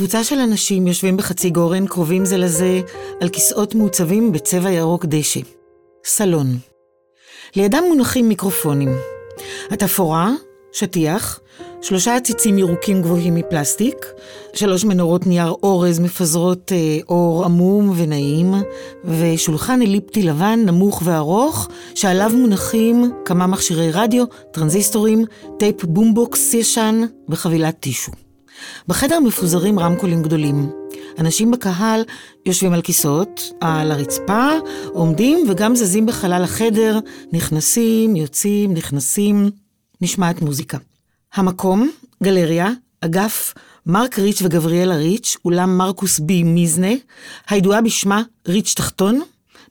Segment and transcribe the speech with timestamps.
[0.00, 2.80] קבוצה של אנשים יושבים בחצי גורן, קרובים זה לזה,
[3.20, 5.40] על כיסאות מעוצבים בצבע ירוק דשא.
[6.04, 6.46] סלון.
[7.56, 8.96] לידם מונחים מיקרופונים.
[9.70, 10.30] התפאורה,
[10.72, 11.40] שטיח,
[11.82, 14.06] שלושה עציצים ירוקים גבוהים מפלסטיק,
[14.54, 18.54] שלוש מנורות נייר אורז מפזרות אה, אור עמום ונעים,
[19.04, 25.24] ושולחן אליפטי לבן נמוך וארוך, שעליו מונחים כמה מכשירי רדיו, טרנזיסטורים,
[25.58, 28.29] טייפ בומבוקס ישן וחבילת טישו.
[28.88, 30.70] בחדר מפוזרים רמקולים גדולים.
[31.18, 32.02] אנשים בקהל
[32.46, 34.48] יושבים על כיסאות, על הרצפה,
[34.92, 36.98] עומדים וגם זזים בחלל החדר,
[37.32, 39.50] נכנסים, יוצאים, נכנסים,
[40.00, 40.78] נשמעת מוזיקה.
[41.34, 41.90] המקום,
[42.22, 43.54] גלריה, אגף
[43.86, 46.92] מרק ריץ' וגבריאלה ריץ', אולם מרקוס בי מיזנה,
[47.48, 49.20] הידועה בשמה ריץ' תחתון,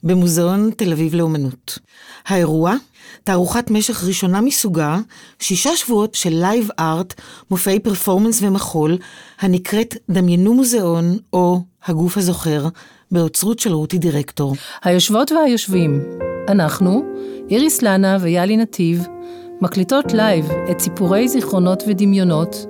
[0.04, 1.80] במוזיאון תל אביב לאומנות.
[2.28, 2.76] האירוע,
[3.30, 5.00] תערוכת משך ראשונה מסוגה,
[5.40, 7.14] שישה שבועות של live art,
[7.52, 8.98] מופעי פרפורמנס ומחול,
[9.40, 12.68] הנקראת דמיינו מוזיאון, או הגוף הזוכר,
[13.12, 14.56] באוצרות של רותי דירקטור.
[14.84, 16.02] היושבות והיושבים,
[16.48, 17.04] אנחנו,
[17.50, 19.08] איריס לנה ויעלי נתיב,
[19.62, 22.66] מקליטות live את סיפורי זיכרונות ודמיונות,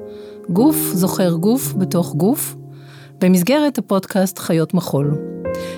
[0.50, 2.56] גוף זוכר גוף בתוך גוף,
[3.20, 5.18] במסגרת הפודקאסט חיות מחול.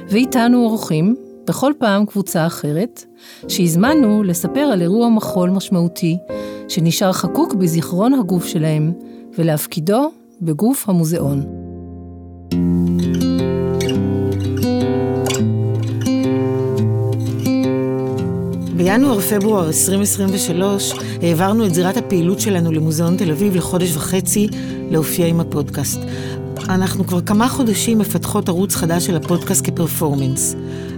[0.07, 1.15] ואיתנו אורחים,
[1.47, 3.05] בכל פעם קבוצה אחרת,
[3.47, 6.17] שהזמנו לספר על אירוע מחול משמעותי,
[6.67, 8.93] שנשאר חקוק בזיכרון הגוף שלהם,
[9.37, 10.11] ולהפקידו
[10.41, 11.45] בגוף המוזיאון.
[18.77, 24.47] בינואר-פברואר 2023 העברנו את זירת הפעילות שלנו למוזיאון תל אביב לחודש וחצי
[24.89, 25.99] להופיע עם הפודקאסט.
[26.73, 30.55] אנחנו כבר כמה חודשים מפתחות ערוץ חדש של הפודקאסט כפרפורמנס.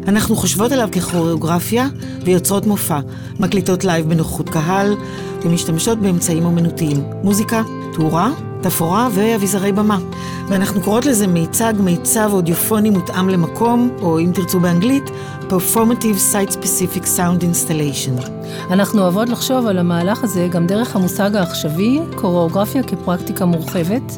[0.08, 1.88] אנחנו חושבות עליו ככוריאוגרפיה
[2.26, 3.00] ויוצרות מופע,
[3.40, 4.96] מקליטות live בנוכחות קהל
[5.42, 7.64] ומשתמשות באמצעים אומנותיים, מוזיקה,
[7.94, 10.00] תאורה, תפאורה ואביזרי במה.
[10.48, 15.04] ואנחנו קוראות לזה מיצג, מיצב אודיופוני מותאם למקום, או אם תרצו באנגלית,
[15.50, 18.43] Performative Site Specific Sound Installation.
[18.72, 24.18] אנחנו אוהבות לחשוב על המהלך הזה גם דרך המושג העכשווי, קוריאוגרפיה כפרקטיקה מורחבת,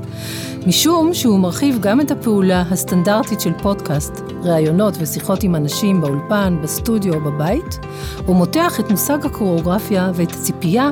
[0.67, 7.13] משום שהוא מרחיב גם את הפעולה הסטנדרטית של פודקאסט, ראיונות ושיחות עם אנשים באולפן, בסטודיו
[7.13, 7.79] או בבית,
[8.27, 10.89] ומותח את מושג הקוריאוגרפיה ואת הציפייה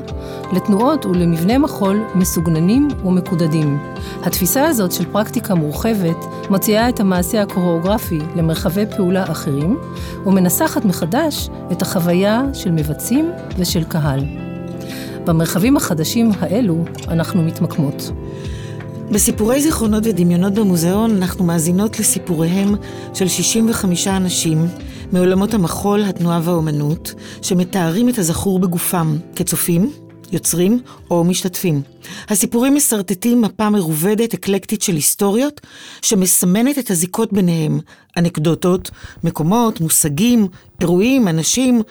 [0.54, 3.80] לתנועות ולמבנה מחול מסוגננים ומקודדים.
[4.24, 9.78] התפיסה הזאת של פרקטיקה מורחבת מוציאה את המעשה הקוריאוגרפי למרחבי פעולה אחרים,
[10.26, 13.23] ומנסחת מחדש את החוויה של מבצעים
[13.58, 14.26] ושל קהל.
[15.26, 18.12] במרחבים החדשים האלו אנחנו מתמקמות.
[19.12, 22.76] בסיפורי זיכרונות ודמיונות במוזיאון אנחנו מאזינות לסיפוריהם
[23.14, 24.68] של 65 אנשים
[25.12, 29.92] מעולמות המחול, התנועה והאומנות, שמתארים את הזכור בגופם כצופים,
[30.32, 30.80] יוצרים
[31.12, 31.82] או משתתפים.
[32.30, 35.62] הסיפורים מסרטטים מפה מרובדת, אקלקטית של היסטוריות,
[36.02, 37.80] שמסמנת את הזיקות ביניהם,
[38.18, 38.92] אנקדוטות,
[39.24, 40.48] מקומות, מושגים,
[40.82, 41.82] אירועים, אנשים,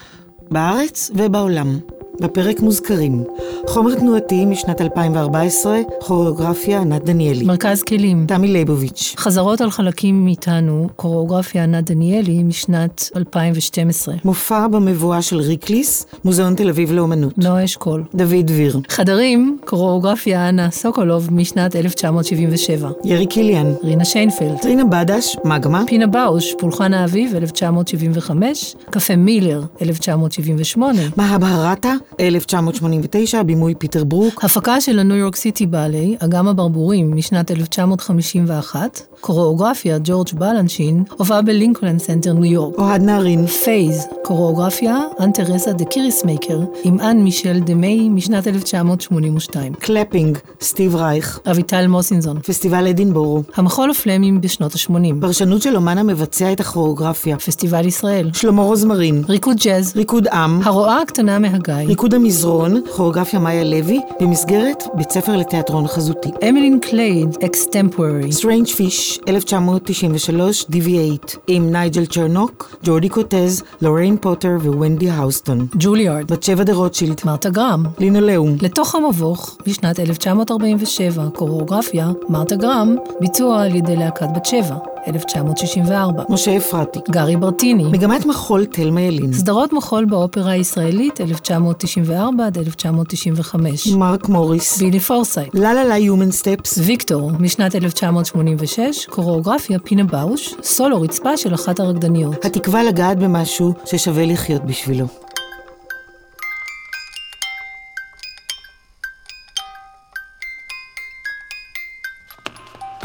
[0.51, 1.79] בארץ ובעולם.
[2.21, 3.23] בפרק מוזכרים
[3.67, 7.45] חומר תנועתי משנת 2014, כוריאוגרפיה ענת דניאלי.
[7.45, 8.25] מרכז כלים.
[8.27, 9.15] תמי ליבוביץ'.
[9.17, 14.15] חזרות על חלקים מאיתנו, כוריאוגרפיה ענת דניאלי משנת 2012.
[14.25, 17.37] מופע במבואה של ריקליס, מוזיאון תל אביב לאומנות.
[17.37, 18.03] נועה אשכול.
[18.15, 18.79] דוד דביר.
[18.89, 22.89] חדרים, כוריאוגרפיה אנה סוקולוב משנת 1977.
[23.03, 23.73] ירי קיליאן.
[23.83, 24.57] רינה שיינפלד.
[24.61, 25.83] טרינה בדש, מגמה.
[25.87, 28.75] פינה באוש, פולחן האביב, 1975.
[28.89, 31.01] קפה מולר, 1978.
[31.17, 34.43] מהבהרתה, 1989, בימוי פיטר ברוק.
[34.43, 39.01] הפקה של ה New York City Ballet, אגם הברבורים, משנת 1951.
[39.23, 42.77] קוריאוגרפיה, ג'ורג' בלנשין, הופעה בלינקולן סנטר, ניו יורק.
[42.77, 43.47] אוהד נהרין.
[43.47, 49.73] Fase, קוריאוגרפיה, אנטרסה דה קיריסמייקר, עם אנ מישל דה מיי, משנת 1982.
[49.73, 51.39] Clapping, סטיב רייך.
[51.51, 52.39] אביטל מוסינזון.
[52.39, 53.43] פסטיבל אדינבורו.
[53.55, 55.21] המחול הפלמי בשנות ה-80.
[55.21, 57.37] פרשנות של אומן המבצע את הכוריאוגרפיה.
[57.37, 58.29] פסטיבל ישראל.
[58.33, 59.23] שלמה רוזמרין.
[59.29, 59.93] ריקוד ג'אז.
[59.95, 60.61] ריקוד עם.
[60.63, 61.73] הרועה הקטנה מהגיא.
[61.73, 66.29] ריקוד המזרון, כוריאוגרפיה מאיה לוי, במסגרת בית ספר לתיאטרון חזותי.
[66.49, 68.29] אמילין קלייד, Extemporary.
[68.29, 75.67] Strange Fish, 1993, DV8, עם נייג'ל צ'רנוק, ג'ורדי קורטז, לורן פוטר וונדי האוסטון.
[75.79, 76.31] ג'וליארד.
[76.31, 77.21] בת שבע דה רוטשילד.
[77.25, 77.83] מרתה גרהם.
[77.99, 78.55] לינולאום.
[78.61, 84.92] לתוך המבוך, בשנת 1947, קוריאוגרפיה, מרתה גרהם, ביצוע על ידי להקת בת שבע.
[85.07, 86.23] 1964.
[86.29, 86.99] משה אפרתי.
[87.09, 87.83] גרי ברטיני.
[87.83, 89.33] מגמת מחול תלמה ילין.
[89.33, 93.87] סדרות מחול באופרה הישראלית 1994 עד 1995.
[93.87, 94.77] מרק מוריס.
[94.77, 95.55] בילי פורסייט.
[95.55, 96.77] La La La Human Steps.
[96.77, 102.45] ויקטור, משנת 1986, קוריאוגרפיה פינה באוש, סולו רצפה של אחת הרקדניות.
[102.45, 105.22] התקווה לגעת במשהו ששווה לחיות בשבילו.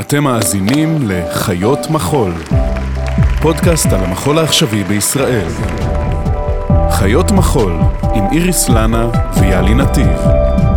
[0.00, 2.32] אתם מאזינים לחיות מחול,
[3.42, 5.48] פודקאסט על המחול העכשווי בישראל.
[6.90, 7.72] חיות מחול
[8.14, 9.10] עם איריס לנה
[9.40, 10.18] ויאלי נתיב.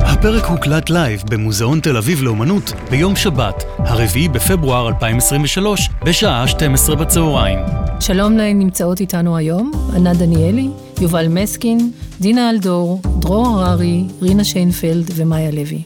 [0.02, 7.60] הפרק הוקלט לייב במוזיאון תל אביב לאומנות ביום שבת, הרביעי בפברואר 2023, בשעה 12 בצהריים.
[8.00, 10.70] שלום להן נמצאות איתנו היום, ענת דניאלי,
[11.02, 11.92] יובל מסקין,
[12.22, 15.82] דינה אלדור, דרור הררי, רינה שיינפלד ומאיה לוי.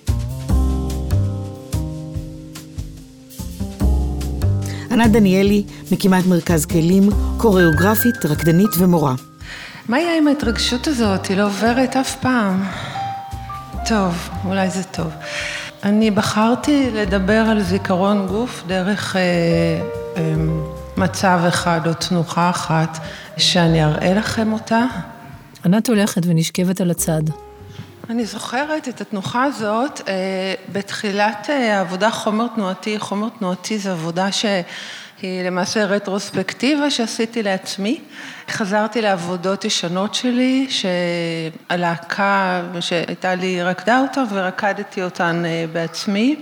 [4.96, 9.16] ענת דניאלי, מקימת מרכז כלים, קוריאוגרפית, רקדנית ומורה.
[9.90, 11.26] מה יהיה עם ההתרגשות הזאת?
[11.26, 12.64] היא לא עוברת אף פעם.
[13.86, 15.12] טוב, אולי זה טוב.
[15.84, 19.22] אני בחרתי לדבר על זיכרון גוף דרך אה,
[20.18, 20.34] אה,
[20.98, 22.98] מצב אחד או תנוחה אחת,
[23.38, 24.86] שאני אראה לכם אותה.
[25.66, 27.45] ענת הולכת ונשכבת על הצד.
[28.10, 30.14] אני זוכרת את התנוחה הזאת אה,
[30.72, 33.00] בתחילת אה, העבודה חומר תנועתי.
[33.00, 38.02] חומר תנועתי זה עבודה שהיא למעשה רטרוספקטיבה שעשיתי לעצמי.
[38.50, 40.68] חזרתי לעבודות ישנות שלי,
[41.70, 46.36] שהלהקה שהייתה לי רקדה אותה ורקדתי אותן אה, בעצמי.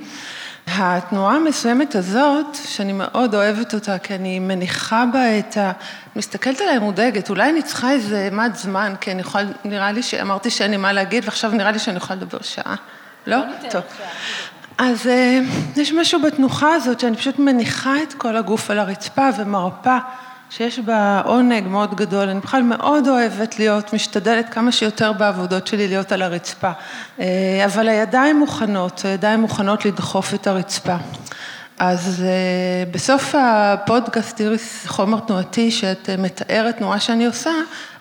[0.67, 5.71] התנועה המסוימת הזאת, שאני מאוד אוהבת אותה, כי אני מניחה בה את ה...
[6.15, 10.49] מסתכלת עליה מודאגת, אולי אני צריכה איזה מד זמן, כי אני יכולה, נראה לי שאמרתי
[10.49, 12.75] שאין לי מה להגיד, ועכשיו נראה לי שאני יכולה לדבר שעה.
[13.27, 13.37] לא?
[13.71, 13.81] טוב.
[14.77, 15.39] אז אה,
[15.75, 19.97] יש משהו בתנוחה הזאת, שאני פשוט מניחה את כל הגוף על הרצפה ומרפה.
[20.57, 25.87] שיש בה עונג מאוד גדול, אני בכלל מאוד אוהבת להיות, משתדלת כמה שיותר בעבודות שלי
[25.87, 26.71] להיות על הרצפה,
[27.19, 27.25] אה,
[27.65, 30.95] אבל הידיים מוכנות, הידיים מוכנות לדחוף את הרצפה.
[31.85, 37.51] אז אה, בסוף הפודקאסט איריס חומר תנועתי, שאת מתארת תנועה שאני עושה,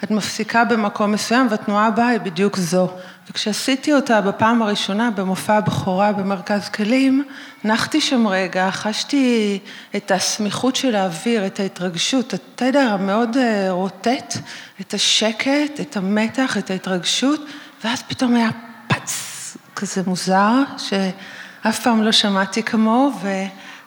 [0.04, 2.88] את מפסיקה במקום מסוים והתנועה הבאה היא בדיוק זו.
[3.30, 7.24] וכשעשיתי אותה בפעם הראשונה במופע הבכורה במרכז כלים,
[7.64, 9.58] נחתי שם רגע, חשתי
[9.96, 14.34] את הסמיכות של האוויר, את ההתרגשות, התדר המאוד אה, רוטט,
[14.80, 17.40] את השקט, את המתח, את ההתרגשות,
[17.84, 18.50] ואז פתאום היה
[18.86, 23.12] פץ כזה מוזר, שאף פעם לא שמעתי כמוהו,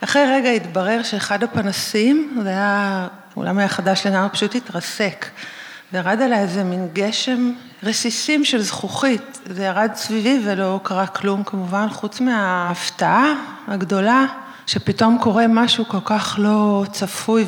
[0.01, 3.07] ואחרי רגע התברר שאחד הפנסים, זה היה,
[3.37, 5.25] אולם היה חדש לנער, פשוט התרסק.
[5.93, 7.51] וירד עליי איזה מין גשם,
[7.83, 13.33] רסיסים של זכוכית, זה ירד סביבי ולא קרה כלום כמובן, חוץ מההפתעה
[13.67, 14.25] הגדולה,
[14.67, 17.45] שפתאום קורה משהו כל כך לא צפוי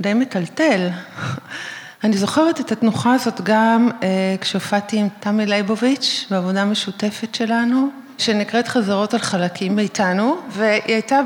[0.00, 0.88] ודי מטלטל.
[2.04, 7.90] אני זוכרת את התנוחה הזאת גם אה, כשהופעתי עם תמי ליבוביץ' בעבודה משותפת שלנו,
[8.22, 11.20] שנקראת חזרות על חלקים מאיתנו, והיא הייתה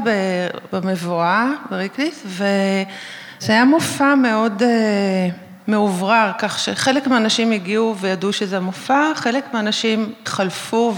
[0.73, 4.63] במבואה, בריקליס, וזה היה מופע מאוד...
[4.63, 5.29] אה,
[5.69, 10.95] מאוברר, כך שחלק מהאנשים הגיעו וידעו שזה מופע, חלק מהאנשים חלפו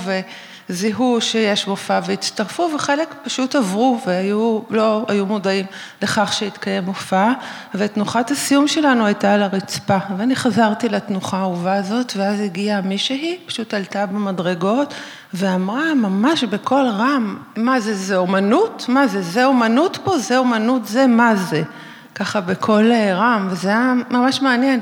[0.70, 5.66] וזיהו שיש מופע והצטרפו, וחלק פשוט עברו והיו, לא היו מודעים
[6.02, 7.32] לכך שהתקיים מופע,
[7.74, 13.74] ותנוחת הסיום שלנו הייתה על הרצפה, ואני חזרתי לתנוחה האהובה הזאת, ואז הגיעה מישהי, פשוט
[13.74, 14.94] עלתה במדרגות,
[15.34, 18.84] ואמרה ממש בקול רם, מה זה, זה אומנות?
[18.88, 20.18] מה זה, זה אומנות פה?
[20.18, 21.06] זה אומנות זה?
[21.06, 21.62] מה זה?
[22.14, 24.80] ככה בקול אה, רם, וזה היה ממש מעניין,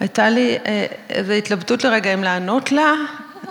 [0.00, 2.92] והייתה לי אה, איזו התלבטות לרגע אם לענות לה,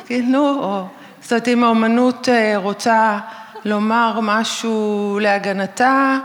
[0.06, 0.88] כאילו, או...
[1.22, 3.20] זאת אומרת, אם האומנות אה, רוצה
[3.66, 6.18] לומר משהו להגנתה,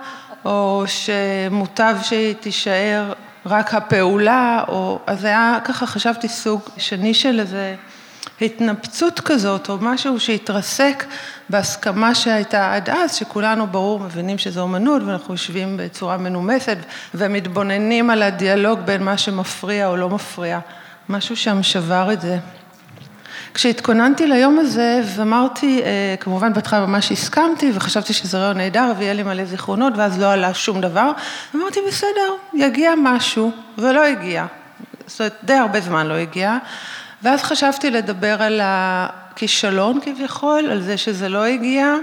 [0.44, 3.12] או שמוטב שהיא תישאר
[3.46, 4.98] רק הפעולה, או...
[5.06, 7.74] אז היה ככה, חשבתי סוג שני של איזה
[8.40, 11.04] התנפצות כזאת, או משהו שהתרסק
[11.50, 16.78] בהסכמה שהייתה עד אז, שכולנו ברור מבינים שזו אומנות ואנחנו יושבים בצורה מנומסת
[17.14, 20.58] ומתבוננים על הדיאלוג בין מה שמפריע או לא מפריע.
[21.08, 22.38] משהו שם שבר את זה.
[23.54, 29.22] כשהתכוננתי ליום הזה ואמרתי, אה, כמובן בהתחלה ממש הסכמתי וחשבתי שזה רעיון נהדר ויהיה לי
[29.22, 31.12] מלא זיכרונות ואז לא עלה שום דבר,
[31.54, 34.46] אמרתי בסדר, יגיע משהו ולא הגיע.
[35.06, 36.58] זאת אומרת, די הרבה זמן לא הגיע.
[37.22, 41.94] ואז חשבתי לדבר על הכישלון כביכול, על זה שזה לא הגיע,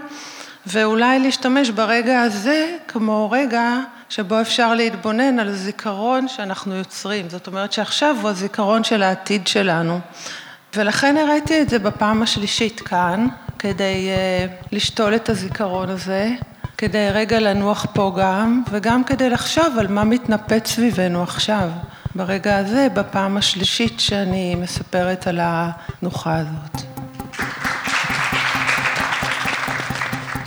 [0.68, 3.78] ואולי להשתמש ברגע הזה כמו רגע
[4.10, 7.30] שבו אפשר להתבונן על זיכרון שאנחנו יוצרים.
[7.30, 10.00] זאת אומרת שעכשיו הוא הזיכרון של העתיד שלנו.
[10.76, 13.28] ולכן הראיתי את זה בפעם השלישית כאן,
[13.60, 16.30] כדי uh, לשתול את הזיכרון הזה,
[16.78, 21.70] כדי רגע לנוח פה גם, וגם כדי לחשוב על מה מתנפץ סביבנו עכשיו.
[22.16, 26.82] ברגע הזה, בפעם השלישית שאני מספרת על התנוחה הזאת.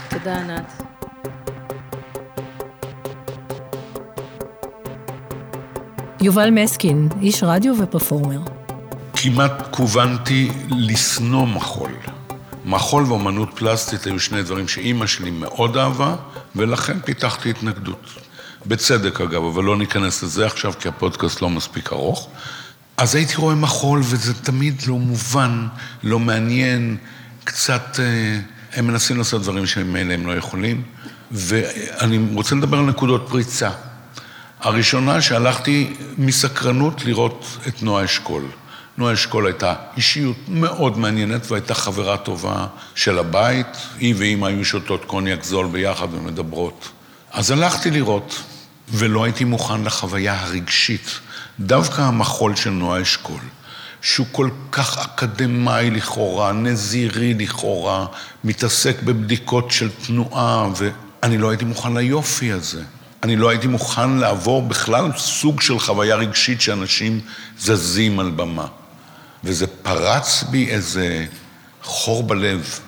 [0.09, 0.83] תודה, ענת.
[6.21, 8.62] יובל מסקין, איש רדיו ופרפורמר.
[9.23, 11.91] כמעט כוונתי לשנוא מחול.
[12.65, 16.15] מחול ואומנות פלסטית היו שני דברים שאימא שלי מאוד אהבה,
[16.55, 18.09] ולכן פיתחתי התנגדות.
[18.65, 22.29] בצדק אגב, אבל לא ניכנס לזה עכשיו, כי הפודקאסט לא מספיק ארוך.
[22.97, 25.67] אז הייתי רואה מחול, וזה תמיד לא מובן,
[26.03, 26.97] לא מעניין,
[27.43, 27.99] קצת...
[27.99, 28.39] אה,
[28.73, 30.81] הם מנסים לעשות דברים שממילא הם לא יכולים,
[31.31, 33.69] ואני רוצה לדבר על נקודות פריצה.
[34.61, 38.43] הראשונה שהלכתי מסקרנות לראות את נועה אשכול.
[38.97, 43.77] נועה אשכול הייתה אישיות מאוד מעניינת והייתה חברה טובה של הבית.
[43.97, 46.89] היא ואימא היו שותות קוניאק זול ביחד ומדברות.
[47.31, 48.41] אז הלכתי לראות,
[48.89, 51.19] ולא הייתי מוכן לחוויה הרגשית.
[51.59, 53.39] דווקא המחול של נועה אשכול,
[54.01, 58.05] שהוא כל כך אקדמאי לכאורה, נזירי לכאורה,
[58.43, 62.83] מתעסק בבדיקות של תנועה, ואני לא הייתי מוכן ליופי הזה.
[63.23, 67.19] אני לא הייתי מוכן לעבור בכלל סוג של חוויה רגשית שאנשים
[67.59, 68.67] זזים על במה.
[69.43, 71.25] וזה פרץ בי איזה
[71.83, 72.79] חור בלב.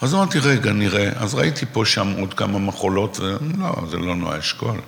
[0.00, 1.10] אז אמרתי, רגע, נראה.
[1.16, 4.80] אז ראיתי פה שם עוד כמה מחולות, ולא, זה לא נועה אשכול.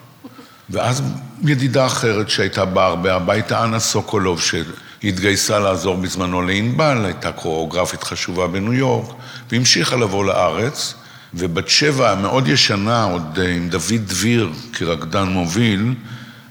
[0.70, 1.02] ואז
[1.44, 8.46] ידידה אחרת שהייתה בה הרבה הביתה, אנה סוקולוב, שהתגייסה לעזור בזמנו לענבל, הייתה קוריאוגרפית חשובה
[8.46, 9.14] בניו יורק,
[9.50, 10.94] והמשיכה לבוא לארץ.
[11.34, 15.94] ובת שבע, מאוד ישנה, עוד עם דוד דביר כרקדן מוביל,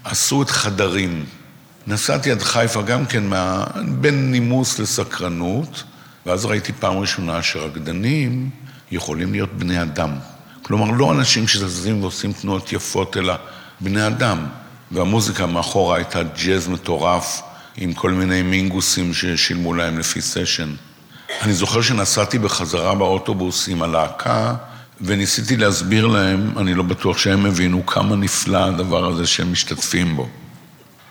[0.04, 1.26] עשו את חדרים.
[1.88, 3.66] נסעתי עד חיפה גם כן מה...
[3.88, 5.84] בין נימוס לסקרנות,
[6.26, 8.50] ואז ראיתי פעם ראשונה שרקדנים
[8.92, 10.10] יכולים להיות בני אדם.
[10.62, 13.34] כלומר, לא אנשים שזזים ועושים תנועות יפות, אלא
[13.80, 14.46] בני אדם.
[14.92, 17.42] והמוזיקה מאחורה הייתה ג'אז מטורף,
[17.78, 20.76] עם כל מיני מינגוסים ששילמו להם לפי סשן.
[21.42, 24.56] אני זוכר שנסעתי בחזרה באוטובוס עם הלהקה,
[25.02, 30.30] וניסיתי להסביר להם, אני לא בטוח שהם הבינו כמה נפלא הדבר הזה שהם משתתפים בו.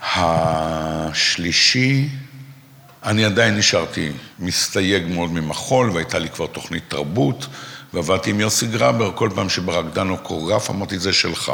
[0.02, 2.08] השלישי,
[3.04, 7.46] אני עדיין נשארתי מסתייג מאוד ממחול, והייתה לי כבר תוכנית תרבות,
[7.94, 11.52] ועבדתי עם יוסי גרבר, כל פעם שברקדן או קוריאגרף אמרתי, זה שלך.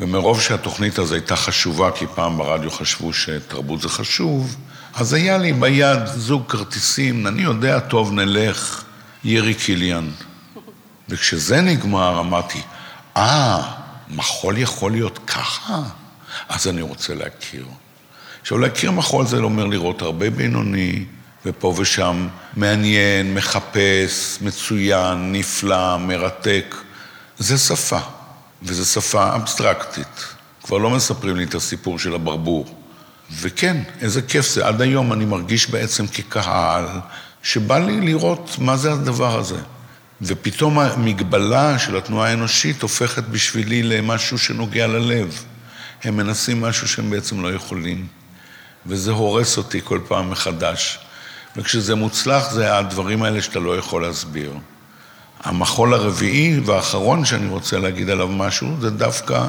[0.00, 4.56] ומרוב שהתוכנית הזו הייתה חשובה, כי פעם ברדיו חשבו שתרבות זה חשוב,
[4.94, 8.84] אז היה לי ביד זוג כרטיסים, אני יודע, טוב, נלך,
[9.24, 10.10] ירי קיליאן.
[11.08, 12.62] וכשזה נגמר, אמרתי,
[13.16, 13.62] אה,
[14.08, 15.82] מחול יכול להיות ככה?
[16.48, 17.66] אז אני רוצה להכיר.
[18.40, 21.04] עכשיו, להכיר מחול זה אומר לראות הרבה בינוני,
[21.46, 26.74] ופה ושם מעניין, מחפש, מצוין, נפלא, מרתק.
[27.38, 27.98] זה שפה,
[28.62, 30.24] וזו שפה אבסטרקטית.
[30.62, 32.74] כבר לא מספרים לי את הסיפור של הברבור.
[33.40, 34.66] וכן, איזה כיף זה.
[34.66, 36.84] עד היום אני מרגיש בעצם כקהל,
[37.42, 39.58] שבא לי לראות מה זה הדבר הזה.
[40.22, 45.44] ופתאום המגבלה של התנועה האנושית הופכת בשבילי למשהו שנוגע ללב.
[46.04, 48.06] הם מנסים משהו שהם בעצם לא יכולים,
[48.86, 50.98] וזה הורס אותי כל פעם מחדש.
[51.56, 54.52] וכשזה מוצלח, זה הדברים האלה שאתה לא יכול להסביר.
[55.44, 59.48] המחול הרביעי והאחרון שאני רוצה להגיד עליו משהו, זה דווקא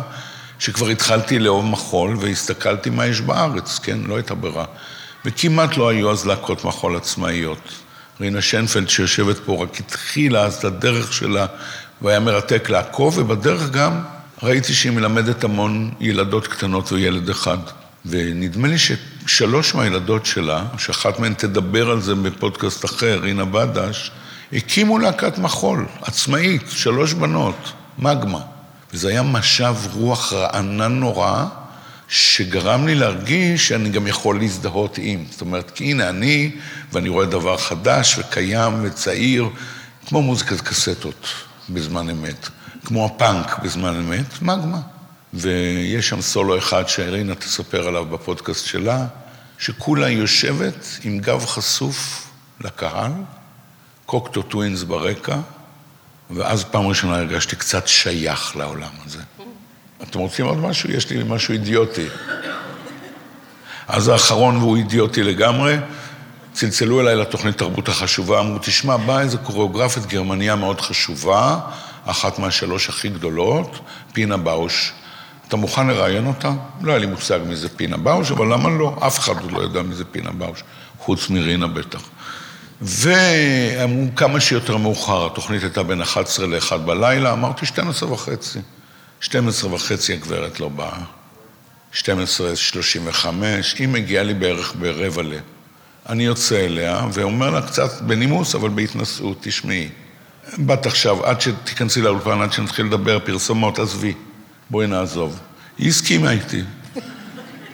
[0.60, 4.00] שכבר התחלתי לאהוב מחול והסתכלתי מה יש בארץ, כן?
[4.06, 4.66] לא הייתה ברירה.
[5.26, 7.70] וכמעט לא היו אז להקות מחול עצמאיות.
[8.22, 11.46] רינה שנפלד שיושבת פה רק התחילה אז את הדרך שלה,
[12.02, 14.02] והיה מרתק לעקוב, ובדרך גם
[14.44, 17.58] ראיתי שהיא מלמדת המון ילדות קטנות וילד אחד.
[18.06, 18.78] ונדמה לי
[19.28, 24.12] ששלוש מהילדות שלה, שאחת מהן תדבר על זה בפודקאסט אחר, רינה בדש,
[24.54, 28.40] הקימו להקת מחול, עצמאית, שלוש בנות, מגמה.
[28.94, 31.46] וזה היה משב רוח רענן נורא,
[32.08, 35.26] שגרם לי להרגיש שאני גם יכול להזדהות עם.
[35.32, 36.52] זאת אומרת, כי הנה אני,
[36.94, 39.50] ואני רואה דבר חדש וקיים וצעיר,
[40.06, 41.28] כמו מוזיקת קסטות
[41.70, 42.50] בזמן אמת,
[42.86, 44.80] כמו הפאנק בזמן אמת, מגמה.
[45.34, 49.06] ויש שם סולו אחד שאירינה תספר עליו בפודקאסט שלה,
[49.58, 52.28] שכולה יושבת עם גב חשוף
[52.62, 53.12] לקהל,
[54.06, 55.38] קוקטו טווינס ברקע,
[56.32, 59.20] ואז פעם ראשונה הרגשתי קצת שייך לעולם הזה.
[60.04, 60.92] אתם רוצים עוד משהו?
[60.92, 62.08] יש לי משהו אידיוטי.
[63.88, 65.78] אז האחרון, והוא אידיוטי לגמרי,
[66.54, 71.60] צלצלו אליי לתוכנית תרבות החשובה, אמרו, תשמע, באה איזו קוריאוגרפית גרמניה מאוד חשובה,
[72.06, 73.80] אחת מהשלוש הכי גדולות,
[74.14, 74.94] פינה באוש.
[75.52, 76.52] אתה מוכן לראיין אותה?
[76.82, 78.98] לא היה לי מושג מי זה פינה באוש, אבל למה לא?
[79.08, 80.64] אף אחד עוד לא יודע מי זה פינה באוש,
[81.00, 82.02] חוץ מרינה בטח.
[82.82, 88.60] ואמרו כמה שיותר מאוחר, התוכנית הייתה בין 11 ל-1 בלילה, אמרתי 12 וחצי.
[89.22, 91.00] 12 וחצי הגברת לא באה,
[91.94, 93.26] 12.35,
[93.78, 95.34] היא מגיעה לי בערך ברבע ל...
[96.10, 99.90] אני יוצא אליה ואומר לה קצת בנימוס, אבל בהתנשאות, תשמעי,
[100.58, 104.14] באת עכשיו, עד שתיכנסי לאולפן, עד שנתחיל לדבר פרסומות, עזבי,
[104.72, 105.40] בואי נעזוב.
[105.78, 106.62] היא הסכימה איתי.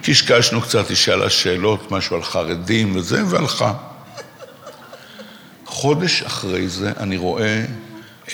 [0.02, 3.74] קשקשנו קצת, היא שאלה שאלות, משהו על חרדים וזה, והלכה.
[5.66, 7.66] חודש אחרי זה אני רואה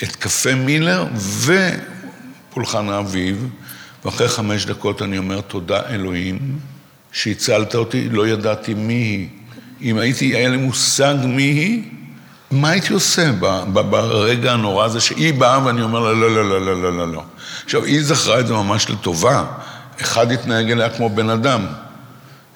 [0.03, 1.05] את קפה מילר
[2.49, 3.47] ופולחן האביב,
[4.05, 6.59] ואחרי חמש דקות אני אומר, תודה אלוהים,
[7.11, 9.27] שהצלת אותי, לא ידעתי מי היא.
[9.81, 11.83] אם הייתי, היה לי מושג מי היא,
[12.53, 13.31] מה הייתי עושה
[13.73, 17.23] ברגע הנורא הזה שהיא באה ואני אומר לה, לא, לא, לא, לא, לא, לא, לא.
[17.63, 19.45] עכשיו, היא זכרה את זה ממש לטובה.
[20.01, 21.65] אחד התנהג אליה כמו בן אדם.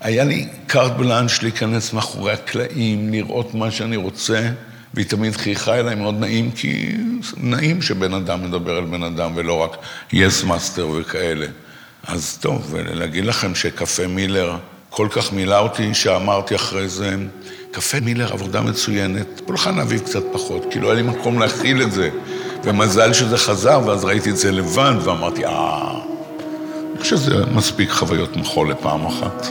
[0.01, 4.49] היה לי קארט בלאנש להיכנס מאחורי הקלעים, לראות מה שאני רוצה,
[4.93, 6.95] והיא תמיד חייכה אליי מאוד נעים, כי
[7.37, 9.77] נעים שבן אדם מדבר על בן אדם ולא רק
[10.13, 11.45] yes yes master וכאלה.
[12.07, 14.57] אז טוב, ולהגיד לכם שקפה מולר
[14.97, 17.15] כל כך מילא אותי, שאמרתי אחרי זה,
[17.71, 21.91] קפה מולר עבודה מצוינת, פולחן אביב קצת פחות, כי לא היה לי מקום להכיל את
[21.91, 22.09] זה.
[22.63, 25.91] ומזל שזה חזר, ואז ראיתי את זה לבד, ואמרתי, אה...
[26.91, 29.47] אני חושב שזה מספיק חוויות מחול לפעם אחת.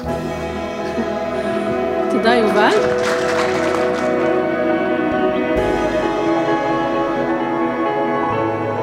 [2.11, 2.73] תודה, יובל.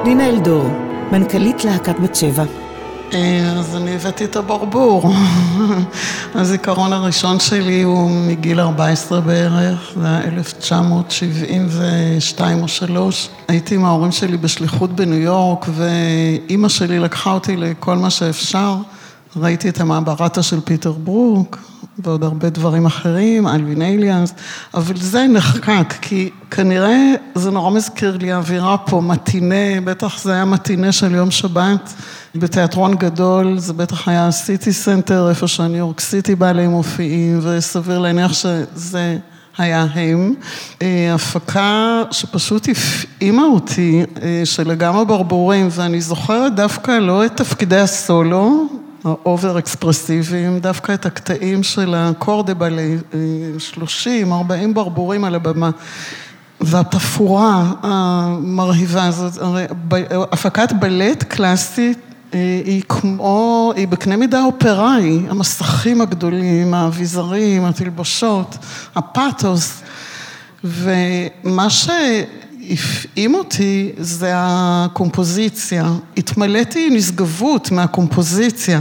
[0.04, 0.64] נינה אלדור,
[1.12, 2.63] מנכ"לית להקת בת שבע.
[3.14, 5.12] אה, אז אני הבאתי את הברבור.
[6.34, 13.28] הזיכרון הראשון שלי הוא מגיל 14 בערך, זה היה 1972 או 3.
[13.48, 18.76] הייתי עם ההורים שלי בשליחות בניו יורק, ואימא שלי לקחה אותי לכל מה שאפשר.
[19.36, 21.58] ראיתי את המהאבהראטה של פיטר ברוק,
[21.98, 24.34] ועוד הרבה דברים אחרים, אלווין אליאנס,
[24.74, 30.44] אבל זה נחקק, כי כנראה זה נורא מזכיר לי האווירה פה, מטינה, בטח זה היה
[30.44, 31.92] מטינה של יום שבת.
[32.34, 37.98] בתיאטרון גדול, זה בטח היה סיטי סנטר, איפה שה New York City Ballet מופיעים, וסביר
[37.98, 39.18] להניח שזה
[39.58, 40.34] היה הם.
[40.82, 47.80] אה, הפקה שפשוט הפעימה אותי, אה, של לגמרי ברבורים, ואני זוכרת דווקא לא את תפקידי
[47.80, 48.66] הסולו,
[49.04, 52.96] ה over אקספרסיביים, דווקא את הקטעים של ה corps de ballet,
[53.58, 55.70] 30, 40 ברבורים על הבמה.
[56.60, 59.32] והתפאורה המרהיבה הזאת,
[60.32, 61.98] הפקת בלט קלאסית
[62.34, 68.56] אה, היא כמו, היא בקנה מידה אופראי, המסכים הגדולים, האביזרים, התלבושות,
[68.96, 69.82] הפאתוס,
[70.64, 71.70] ומה
[72.68, 75.88] שהפעים אותי זה הקומפוזיציה.
[76.16, 78.80] התמלאתי נשגבות מהקומפוזיציה.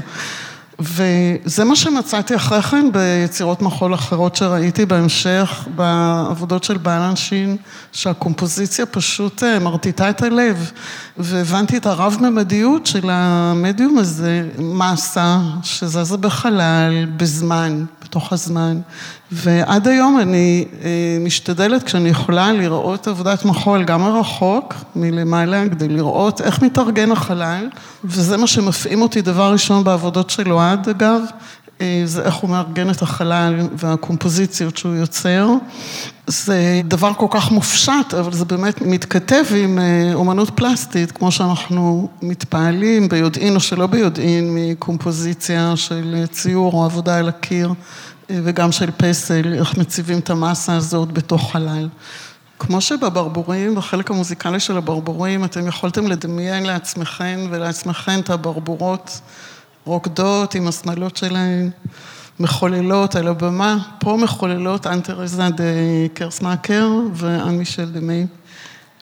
[0.80, 7.58] וזה מה שמצאתי אחרי כן ביצירות מחול אחרות שראיתי בהמשך, בעבודות של בלנשין,
[7.92, 10.72] שהקומפוזיציה פשוט אה, מרטיטה את הלב,
[11.18, 18.80] והבנתי את הרב-ממדיות של המדיום הזה, מסה שזזה בחלל, בזמן, בתוך הזמן.
[19.32, 26.42] ועד היום אני אה, משתדלת כשאני יכולה לראות עבודת מחול גם מרחוק, מלמעלה, כדי לראות
[26.42, 27.70] איך מתארגן החלל,
[28.04, 31.22] וזה מה שמפעים אותי דבר ראשון בעבודות של אוהד אגב,
[32.06, 35.50] זה איך הוא מארגן את החלל והקומפוזיציות שהוא יוצר.
[36.28, 42.10] זה דבר כל כך מופשט, אבל זה באמת מתכתב עם אה, אומנות פלסטית, כמו שאנחנו
[42.22, 47.74] מתפעלים ביודעין או שלא ביודעין מקומפוזיציה של ציור או עבודה על הקיר.
[48.30, 51.90] וגם של פסל, איך מציבים את המסה הזאת בתוך חלל.
[52.60, 59.22] כמו שבברבורים, בחלק המוזיקלי של הברבורים, אתם יכולתם לדמיין לעצמכם ולעצמכם את הברבורות
[59.86, 61.70] רוקדות עם השמלות שלהן,
[62.40, 65.64] מחוללות על הבמה, פה מחוללות אן תרזה דה
[66.14, 68.26] קירסמאקר ואן מישל דה מי.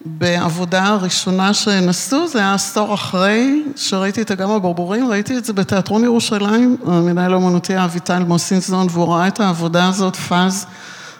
[0.05, 6.03] בעבודה הראשונה שנסעו, זה היה עשור אחרי שראיתי את אגם הברבורים, ראיתי את זה בתיאטרון
[6.03, 10.65] ירושלים, המנהל האומנותי אביטל מוסינזון, והוא ראה את העבודה הזאת, Fase,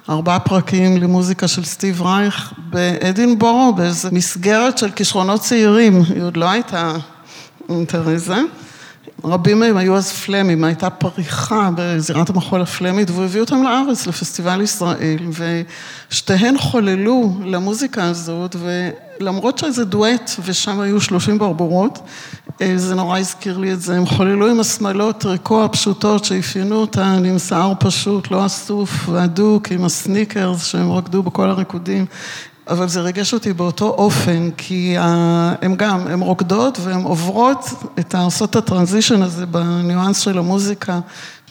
[0.09, 6.49] ארבעה פרקים למוזיקה של סטיב רייך, באדינבורו, באיזו מסגרת של כישרונות צעירים, היא עוד לא
[6.49, 6.93] הייתה
[7.87, 8.41] תרזה.
[9.23, 14.61] רבים מהם היו אז פלמים, הייתה פריחה בזירת המחול הפלמית, והוא הביא אותם לארץ, לפסטיבל
[14.61, 15.19] ישראל,
[16.09, 18.55] ושתיהן חוללו למוזיקה הזאת,
[19.19, 21.99] ולמרות שזה דואט, ושם היו שלושים ברבורות,
[22.61, 27.23] אה, זה נורא הזכיר לי את זה, הם חוללו עם השמלות ריקו הפשוטות שאפיינו אותן,
[27.25, 32.05] עם שיער פשוט, לא אסוף והדוק, עם הסניקרס שהם רקדו בכל הריקודים.
[32.71, 38.49] אבל זה ריגש אותי באותו אופן, כי הן גם, הן רוקדות והן עוברות את, לעשות
[38.49, 40.99] את הטרנזישן הזה בניואנס של המוזיקה,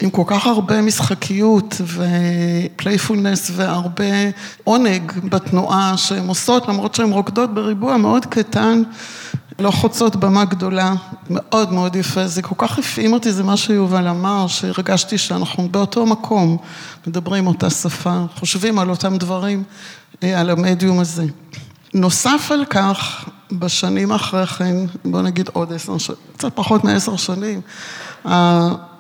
[0.03, 4.05] עם כל כך הרבה משחקיות ופלייפולנס והרבה
[4.65, 8.83] עונג בתנועה שהן עושות, למרות שהן רוקדות בריבוע מאוד קטן.
[9.61, 10.95] לא חוצות במה גדולה,
[11.31, 16.07] מאוד מאוד יפה, זה כל כך הפעים אותי, זה מה שיובל אמר, שהרגשתי שאנחנו באותו
[16.07, 16.57] מקום,
[17.07, 19.63] מדברים אותה שפה, חושבים על אותם דברים,
[20.23, 21.25] על המדיום הזה.
[21.95, 27.61] נוסף על כך, בשנים אחרי כן, בוא נגיד עוד עשר שנים, קצת פחות מעשר שנים,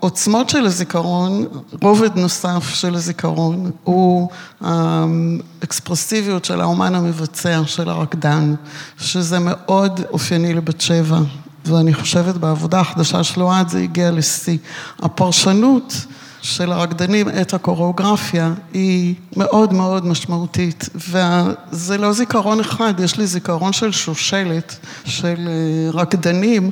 [0.00, 1.46] העוצמות של הזיכרון,
[1.82, 4.28] רובד נוסף של הזיכרון, הוא
[4.60, 8.54] האקספרסיביות של האומן המבצע, של הרקדן,
[8.98, 11.18] שזה מאוד אופייני לבת שבע,
[11.64, 14.58] ואני חושבת בעבודה החדשה של אוהד זה הגיע לשיא.
[14.98, 15.94] הפרשנות
[16.42, 23.72] של הרקדנים את הקוריאוגרפיה היא מאוד מאוד משמעותית, וזה לא זיכרון אחד, יש לי זיכרון
[23.72, 26.70] של שושלת, של אה, רקדנים,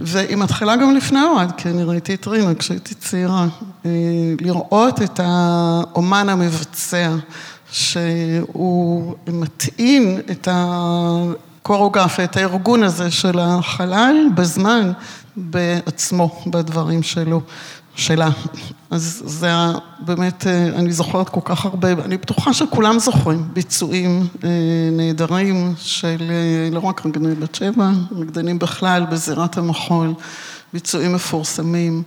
[0.00, 3.46] והיא מתחילה גם לפני אוהד, כי אני ראיתי את רינה כשהייתי צעירה,
[3.86, 3.90] אה,
[4.40, 7.14] לראות את האומן המבצע,
[7.70, 14.92] שהוא מטעין את הקוריאוגרפיה, את הארגון הזה של החלל בזמן,
[15.36, 17.40] בעצמו, בדברים שלו.
[17.96, 18.30] שלה.
[18.90, 24.26] אז זה היה באמת, אה, אני זוכרת כל כך הרבה, אני בטוחה שכולם זוכרים ביצועים
[24.44, 24.48] אה,
[24.92, 30.14] נהדרים של אה, לא רק רקדני בת שבע, רקדנים בכלל בזירת המחול,
[30.72, 32.02] ביצועים מפורסמים.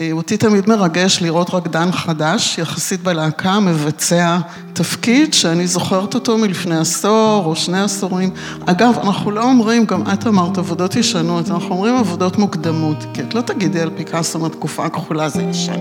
[0.00, 4.38] אה, אותי תמיד מרגש לראות רקדן חדש, יחסית בלהקה, מבצע
[4.72, 8.30] תפקיד שאני זוכרת אותו מלפני עשור או שני עשורים.
[8.66, 13.34] אגב, אנחנו לא אומרים, גם את אמרת עבודות ישנות, אנחנו אומרים עבודות מוקדמות, כי את
[13.34, 15.80] לא תגידי על פיקאסו מהתקופה הכחולה זה ישן.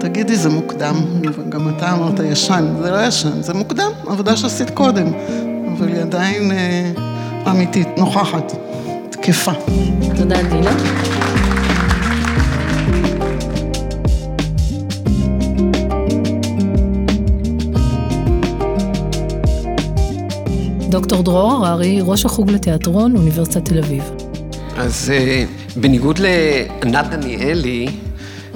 [0.00, 0.94] תגידי זה מוקדם,
[1.36, 5.06] וגם אתה אמרת ישן, זה לא ישן, זה מוקדם, עבודה שעשית קודם,
[5.76, 6.92] אבל היא עדיין אה,
[7.50, 8.52] אמיתית, נוכחת,
[9.10, 9.52] תקפה.
[10.16, 10.72] תודה, דינה.
[20.92, 24.04] דוקטור דרור הררי, ראש החוג לתיאטרון, אוניברסיטת תל אביב.
[24.76, 25.44] אז אה,
[25.76, 27.88] בניגוד לענת דניאלי,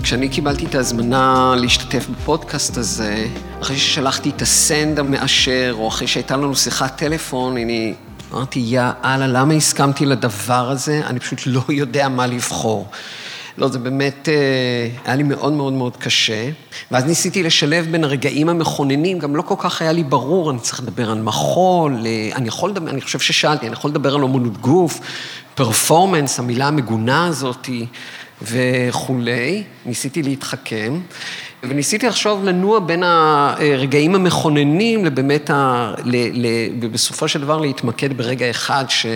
[0.03, 3.27] כשאני קיבלתי את ההזמנה להשתתף בפודקאסט הזה,
[3.63, 7.95] אחרי ששלחתי את הסנד המאשר, או אחרי שהייתה לנו שיחת טלפון, אני
[8.33, 11.03] אמרתי, יא אללה, למה הסכמתי לדבר הזה?
[11.07, 12.89] אני פשוט לא יודע מה לבחור.
[13.59, 16.49] לא, זה באמת אה, היה לי מאוד מאוד מאוד קשה.
[16.91, 20.81] ואז ניסיתי לשלב בין הרגעים המכוננים, גם לא כל כך היה לי ברור, אני צריך
[20.81, 24.59] לדבר על מחול, אה, אני יכול לדבר, אני חושב ששאלתי, אני יכול לדבר על אומנות
[24.59, 25.01] גוף,
[25.55, 27.87] פרפורמנס, המילה המגונה הזאתי
[28.43, 29.63] וכולי.
[29.87, 31.01] ניסיתי להתחכם.
[31.63, 35.95] וניסיתי לחשוב לנוע בין הרגעים המכוננים לבאמת, ה...
[36.05, 36.17] ל...
[36.17, 36.47] ל...
[36.81, 39.07] ובסופו של דבר להתמקד ברגע אחד ש...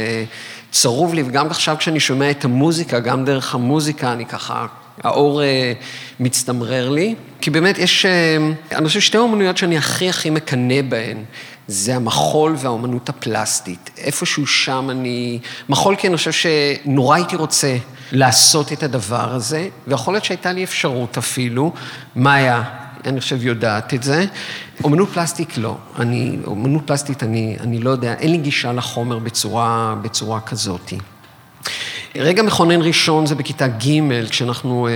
[0.71, 4.67] צרוב לי, וגם עכשיו כשאני שומע את המוזיקה, גם דרך המוזיקה, אני ככה,
[5.03, 5.73] האור אה,
[6.21, 7.15] מצטמרר לי.
[7.41, 8.37] כי באמת יש, אה,
[8.73, 11.25] אני חושב שתי האומנויות שאני הכי הכי מקנא בהן,
[11.67, 13.91] זה המחול והאומנות הפלסטית.
[13.99, 15.39] איפשהו שם אני...
[15.69, 17.77] מחול כי אני חושב שנורא הייתי רוצה
[18.13, 21.73] לעשות את הדבר הזה, ויכול להיות שהייתה לי אפשרות אפילו.
[22.17, 22.63] מאיה,
[23.05, 24.25] אני חושב יודעת את זה.
[24.85, 25.77] אומנות פלסטיק לא.
[25.99, 30.99] אני, אומנות פלסטית אני, אני לא יודע, אין לי גישה לחומר בצורה, בצורה כזאתי.
[32.17, 34.93] רגע מכונן ראשון זה בכיתה ג', כשאנחנו, אה,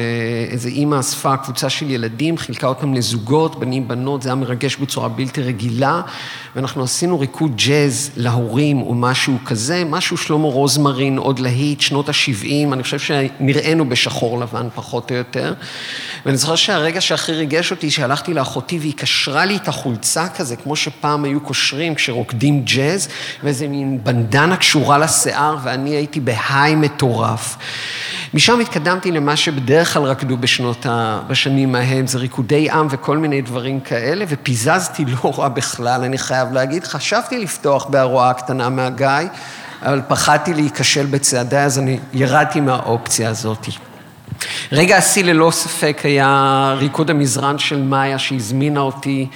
[0.50, 5.08] איזה אימא אספה קבוצה של ילדים, חילקה אותם לזוגות, בנים, בנות, זה היה מרגש בצורה
[5.08, 6.02] בלתי רגילה,
[6.56, 12.72] ואנחנו עשינו ריקוד ג'אז להורים או משהו כזה, משהו שלמה רוזמרין, עוד להיט, שנות ה-70,
[12.72, 15.54] אני חושב שנראינו בשחור לבן פחות או יותר.
[16.26, 20.76] ואני זוכר שהרגע שהכי ריגש אותי, שהלכתי לאחותי והיא קשרה לי את החולצה כזה, כמו
[20.76, 23.08] שפעם היו קושרים כשרוקדים ג'אז,
[23.42, 27.03] ואיזה מין בנדנה קשורה לשיער, ואני הייתי בהיי מטורף.
[28.34, 31.20] משם התקדמתי למה שבדרך כלל רקדו בשנות ה...
[31.28, 36.52] בשנים ההם, זה ריקודי עם וכל מיני דברים כאלה, ופיזזתי לא רע בכלל, אני חייב
[36.52, 36.84] להגיד.
[36.84, 39.28] חשבתי לפתוח בהרואה הקטנה מהגיא,
[39.82, 43.66] אבל פחדתי להיכשל בצעדיי, אז אני ירדתי מהאופציה הזאת.
[44.72, 49.26] רגע השיא ללא ספק היה ריקוד המזרן של מאיה שהזמינה אותי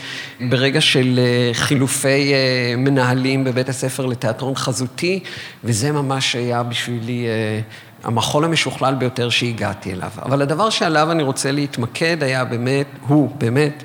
[0.41, 5.21] ברגע של אה, חילופי אה, מנהלים בבית הספר לתיאטרון חזותי,
[5.65, 7.61] וזה ממש היה בשבילי אה,
[8.05, 10.11] המחול המשוכלל ביותר שהגעתי אליו.
[10.23, 13.85] אבל הדבר שעליו אני רוצה להתמקד היה באמת, הוא באמת,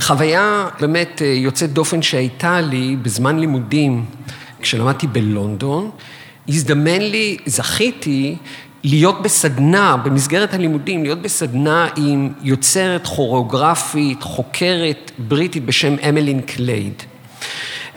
[0.00, 4.04] חוויה באמת יוצאת דופן שהייתה לי בזמן לימודים,
[4.60, 5.90] כשלמדתי בלונדון,
[6.48, 8.36] הזדמן לי, זכיתי
[8.84, 17.02] להיות בסדנה, במסגרת הלימודים, להיות בסדנה עם יוצרת כוריאוגרפית, חוקרת בריטית בשם אמלין קלייד.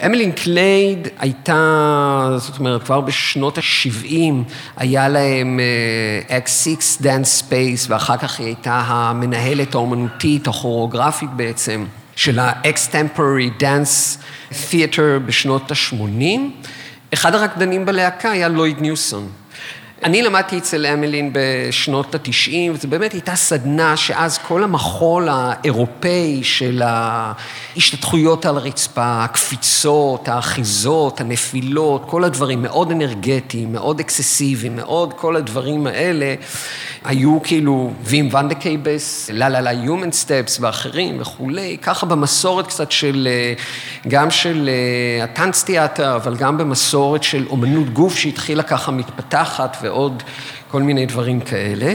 [0.06, 5.60] אמלין קלייד הייתה, זאת אומרת, כבר בשנות ה-70 היה להם
[6.28, 11.84] X6 Dance Space, ואחר כך היא הייתה המנהלת האומנותית, הכוריאוגרפית בעצם,
[12.16, 14.18] של ה-Extemporary Dance
[14.52, 16.24] Theater בשנות ה-80.
[17.14, 19.28] אחד הרקדנים בלהקה היה לויד ניוסון.
[20.04, 26.82] אני למדתי אצל אמלין בשנות ה-90, וזו באמת הייתה סדנה שאז כל המחול האירופאי של
[26.84, 35.86] ההשתטחויות על הרצפה, הקפיצות, האחיזות, הנפילות, כל הדברים מאוד אנרגטיים, מאוד אקססיביים, מאוד כל הדברים
[35.86, 36.34] האלה,
[37.04, 43.28] היו כאילו וים ונדקייבוס, La La La Human Steps ואחרים וכולי, ככה במסורת קצת של,
[44.08, 44.70] גם של
[45.22, 50.22] הטאנץ תיאטר, אבל גם במסורת של אומנות גוף שהתחילה ככה מתפתחת ועוד
[50.70, 51.94] כל מיני דברים כאלה.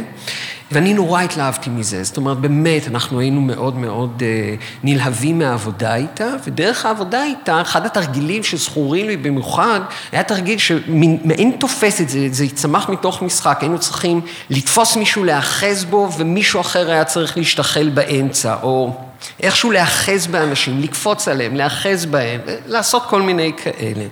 [0.71, 6.27] ואני נורא התלהבתי מזה, זאת אומרת, באמת, אנחנו היינו מאוד מאוד אה, נלהבים מהעבודה איתה,
[6.47, 9.79] ודרך העבודה איתה, אחד התרגילים שזכורים לי במיוחד,
[10.11, 15.85] היה תרגיל שמעין תופס את זה, זה צמח מתוך משחק, היינו צריכים לתפוס מישהו, להאחז
[15.85, 18.95] בו, ומישהו אחר היה צריך להשתחל באמצע, או
[19.43, 24.05] איכשהו להאחז באנשים, לקפוץ עליהם, להאחז בהם, לעשות כל מיני כאלה.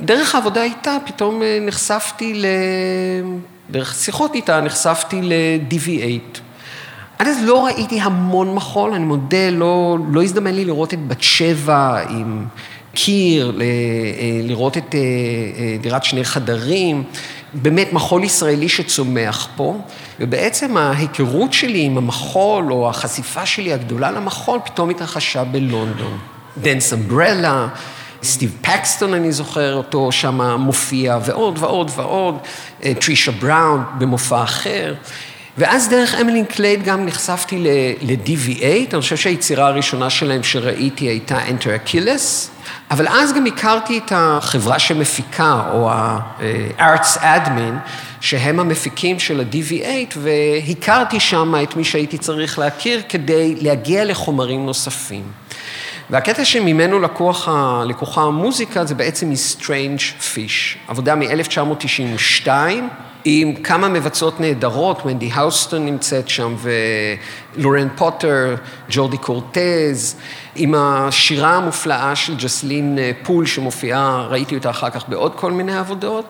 [0.00, 2.46] דרך העבודה איתה פתאום אה, נחשפתי ל...
[3.70, 6.38] דרך שיחות איתה נחשפתי ל-DV8.
[7.18, 11.22] עד אז לא ראיתי המון מחול, אני מודה, לא, לא הזדמן לי לראות את בת
[11.22, 12.44] שבע עם
[12.94, 13.66] קיר, אה,
[14.42, 15.00] לראות את אה,
[15.80, 17.04] דירת שני חדרים,
[17.54, 19.78] באמת מחול ישראלי שצומח פה,
[20.20, 26.18] ובעצם ההיכרות שלי עם המחול, או החשיפה שלי הגדולה למחול, פתאום התרחשה בלונדון.
[26.58, 27.68] Dance Umbrella,
[28.22, 32.38] סטיב פקסטון, אני זוכר אותו, שם מופיע, ועוד ועוד ועוד,
[32.84, 34.94] אה, טרישה בראון במופע אחר.
[35.58, 41.88] ואז דרך אמלין קלייד גם נחשפתי ל-DV8, אני חושב שהיצירה הראשונה שלהם שראיתי הייתה Enter
[41.88, 42.48] Achilles,
[42.90, 51.20] אבל אז גם הכרתי את החברה שמפיקה, או ה-Arts Admin, שהם המפיקים של ה-DV8, והכרתי
[51.20, 55.22] שם את מי שהייתי צריך להכיר כדי להגיע לחומרים נוספים.
[56.10, 57.48] והקטע שממנו לקוח,
[57.86, 62.48] לקוחה המוזיקה זה בעצם מ-Strange Fish, עבודה מ-1992,
[63.24, 66.54] עם כמה מבצעות נהדרות, ונדי האוסטון נמצאת שם,
[67.56, 68.54] ולורן פוטר,
[68.88, 70.16] ג'ורדי קורטז,
[70.56, 76.24] עם השירה המופלאה של ג'וסלין פוק שמופיעה, ראיתי אותה אחר כך בעוד כל מיני עבודות.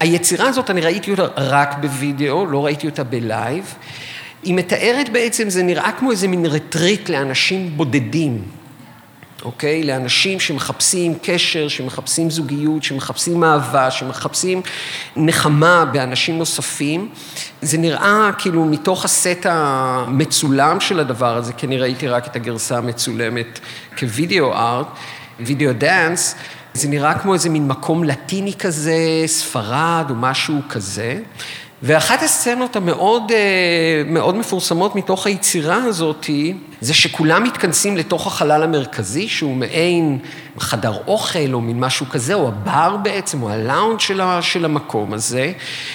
[0.00, 3.74] היצירה הזאת, אני ראיתי אותה רק בווידאו, לא ראיתי אותה בלייב.
[4.42, 8.59] היא מתארת בעצם, זה נראה כמו איזה מין רטריט לאנשים בודדים.
[9.44, 9.82] אוקיי?
[9.82, 14.62] לאנשים שמחפשים קשר, שמחפשים זוגיות, שמחפשים אהבה, שמחפשים
[15.16, 17.08] נחמה באנשים נוספים.
[17.62, 22.78] זה נראה כאילו מתוך הסט המצולם של הדבר הזה, כי אני ראיתי רק את הגרסה
[22.78, 23.58] המצולמת
[23.98, 24.86] כווידאו ארט,
[25.40, 26.34] וידאו דאנס,
[26.74, 31.18] זה נראה כמו איזה מין מקום לטיני כזה, ספרד או משהו כזה.
[31.82, 36.26] ואחת הסצנות המאוד אה, מאוד מפורסמות מתוך היצירה הזאת,
[36.80, 40.18] זה שכולם מתכנסים לתוך החלל המרכזי, שהוא מעין
[40.58, 45.52] חדר אוכל או מין משהו כזה, או הבר בעצם, או הלאונד של, של המקום הזה,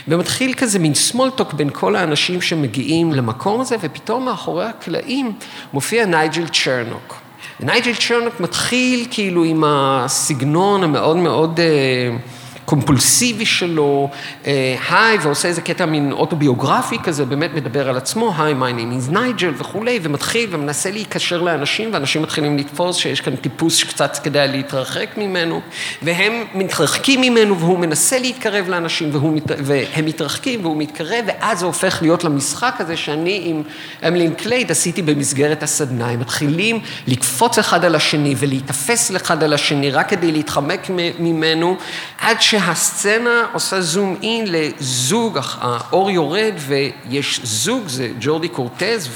[0.08, 5.34] ומתחיל כזה מין סמולטוק בין כל האנשים שמגיעים למקום הזה, ופתאום מאחורי הקלעים
[5.74, 7.16] מופיע נייג'ל צ'רנוק.
[7.60, 11.60] ונייג'ל צ'רנוק מתחיל כאילו עם הסגנון המאוד מאוד...
[11.60, 12.18] אה,
[12.66, 14.10] קומפולסיבי שלו,
[14.46, 19.10] אה, היי, ועושה איזה קטע מין אוטוביוגרפי כזה, באמת מדבר על עצמו, היי, my name
[19.10, 24.48] is נייג'ל וכולי, ומתחיל ומנסה להיקשר לאנשים, ואנשים מתחילים לתפוס שיש כאן טיפוס שקצת כדאי
[24.48, 25.62] להתרחק ממנו,
[26.02, 32.02] והם מתרחקים ממנו, והוא מנסה להתקרב לאנשים, והוא, והם מתרחקים, והוא מתקרב, ואז זה הופך
[32.02, 33.64] להיות למשחק הזה שאני עם
[34.08, 36.10] אמלין קלייד עשיתי במסגרת הסדנה.
[36.10, 41.78] הם מתחילים לקפוץ אחד על השני ולהיתפס אחד על השני, רק כדי להתחמק ממנו,
[42.20, 42.55] עד ש...
[42.60, 49.10] שהסצנה עושה זום אין לזוג, האור יורד ויש זוג, זה ג'ורדי קורטז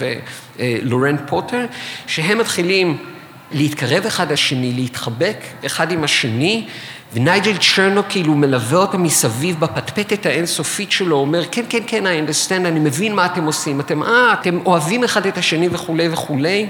[0.60, 1.66] ולורן פוטר,
[2.08, 2.98] שהם מתחילים
[3.52, 6.68] להתקרב אחד לשני, להתחבק אחד עם השני,
[7.14, 12.68] ונייג'ל צ'רנו כאילו מלווה אותם מסביב בפטפטת האינסופית שלו, אומר, כן, כן, כן, I understand,
[12.68, 16.68] אני מבין מה אתם עושים, אתם, אה, אתם אוהבים אחד את השני וכולי וכולי.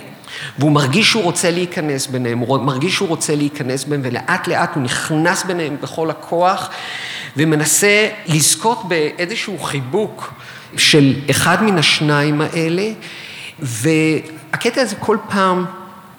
[0.60, 4.84] והוא מרגיש שהוא רוצה להיכנס ביניהם, הוא מרגיש שהוא רוצה להיכנס בהם, ולאט לאט הוא
[4.84, 6.69] נכנס ביניהם בכל הכוח,
[7.38, 10.34] ומנסה לזכות באיזשהו חיבוק
[10.78, 12.91] של אחד מן השניים האלה,
[13.60, 15.65] והקטע הזה כל פעם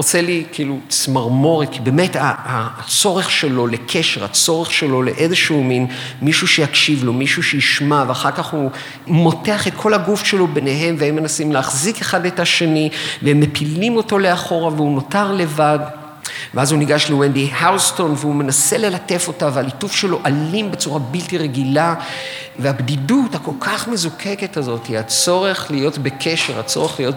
[0.00, 5.86] עושה לי כאילו צמרמורת, כי באמת הצורך שלו לקשר, הצורך שלו לאיזשהו מין
[6.22, 8.70] מישהו שיקשיב לו, מישהו שישמע, ואחר כך הוא
[9.06, 12.90] מותח את כל הגוף שלו ביניהם, והם מנסים להחזיק אחד את השני,
[13.22, 15.78] והם מפילים אותו לאחורה, והוא נותר לבד.
[16.54, 21.94] ואז הוא ניגש לוונדי האוסטון והוא מנסה ללטף אותה והליטוף שלו אלים בצורה בלתי רגילה
[22.58, 27.14] והבדידות הכל כך מזוקקת הזאת, הצורך להיות בקשר, הצורך להיות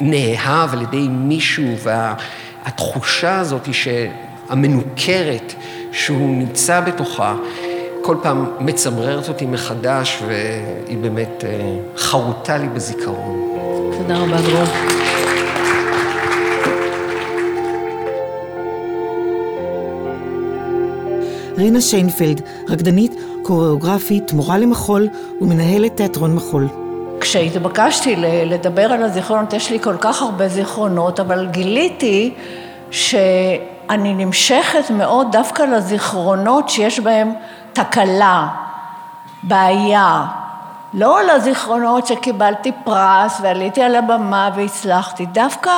[0.00, 5.54] נאהב על ידי מישהו, והתחושה הזאת שהמנוכרת
[5.92, 7.34] שהוא נמצא בתוכה,
[8.02, 13.52] כל פעם מצמררת אותי מחדש, והיא באמת אה, חרוטה לי בזיכרון.
[13.98, 14.66] תודה רבה, דרור.
[21.58, 25.08] רינה שיינפלד, רקדנית, קוריאוגרפית, מורה למחול
[25.40, 26.85] ומנהלת תיאטרון מחול.
[27.26, 32.34] כשהתבקשתי לדבר על הזיכרונות, יש לי כל כך הרבה זיכרונות, אבל גיליתי
[32.90, 37.32] שאני נמשכת מאוד דווקא לזיכרונות שיש בהם
[37.72, 38.48] תקלה,
[39.42, 40.26] בעיה.
[40.94, 45.72] לא לזיכרונות שקיבלתי פרס ועליתי על הבמה והצלחתי, דווקא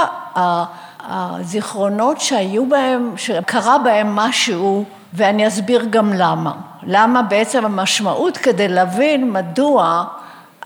[1.09, 4.85] הזיכרונות שהיו בהם, שקרה בהם משהו,
[5.15, 6.53] ואני אסביר גם למה.
[6.83, 10.05] למה בעצם המשמעות כדי להבין מדוע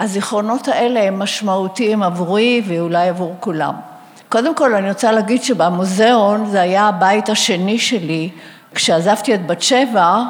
[0.02, 3.74] הזיכרונות האלה הם משמעותיים עבורי ואולי עבור כולם.
[4.28, 8.30] קודם כל אני רוצה להגיד שבמוזיאון זה היה הבית השני שלי,
[8.74, 10.22] כשעזבתי את בת שבע,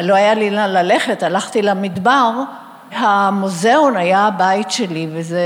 [0.00, 2.30] לא היה לי לאן ללכת, הלכתי למדבר,
[2.92, 5.42] המוזיאון היה הבית שלי וזה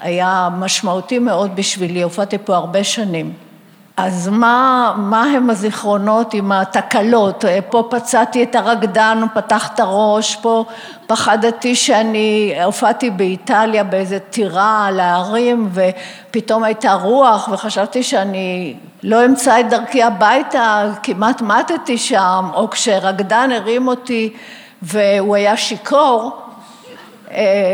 [0.00, 3.45] היה משמעותי מאוד בשבילי, הופעתי פה הרבה שנים.
[3.96, 7.44] אז מה, מה הם הזיכרונות עם התקלות?
[7.70, 10.64] פה פצעתי את הרקדן, פתח את הראש, פה
[11.06, 19.60] פחדתי שאני הופעתי באיטליה באיזה טירה על ההרים ופתאום הייתה רוח וחשבתי שאני לא אמצא
[19.60, 24.32] את דרכי הביתה, כמעט מתתי שם, או כשרקדן הרים אותי
[24.82, 26.45] והוא היה שיכור אה,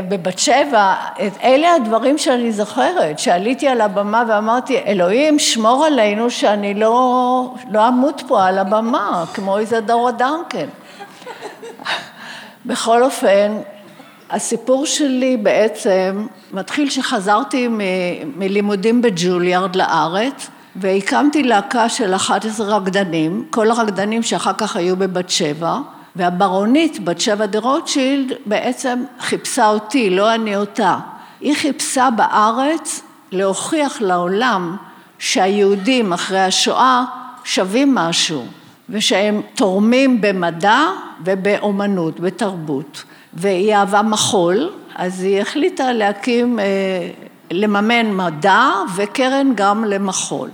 [0.08, 0.94] בבת שבע,
[1.42, 8.22] אלה הדברים שאני זוכרת, שעליתי על הבמה ואמרתי, אלוהים שמור עלינו שאני לא, לא אמות
[8.28, 10.66] פה על הבמה, כמו איזדורה דנקן.
[12.66, 13.56] בכל אופן,
[14.30, 17.78] הסיפור שלי בעצם מתחיל שחזרתי מ-
[18.36, 25.78] מלימודים בג'וליארד לארץ והקמתי להקה של 11 רקדנים, כל הרקדנים שאחר כך היו בבת שבע
[26.16, 30.98] והברונית, בת שבע דה רוטשילד, בעצם חיפשה אותי, לא אני אותה.
[31.40, 34.76] היא חיפשה בארץ להוכיח לעולם
[35.18, 37.04] שהיהודים אחרי השואה
[37.44, 38.44] שווים משהו,
[38.88, 40.80] ושהם תורמים במדע
[41.24, 43.04] ובאומנות, בתרבות.
[43.34, 46.64] והיא אהבה מחול, אז היא החליטה להקים, אה,
[47.50, 50.48] לממן מדע וקרן גם למחול.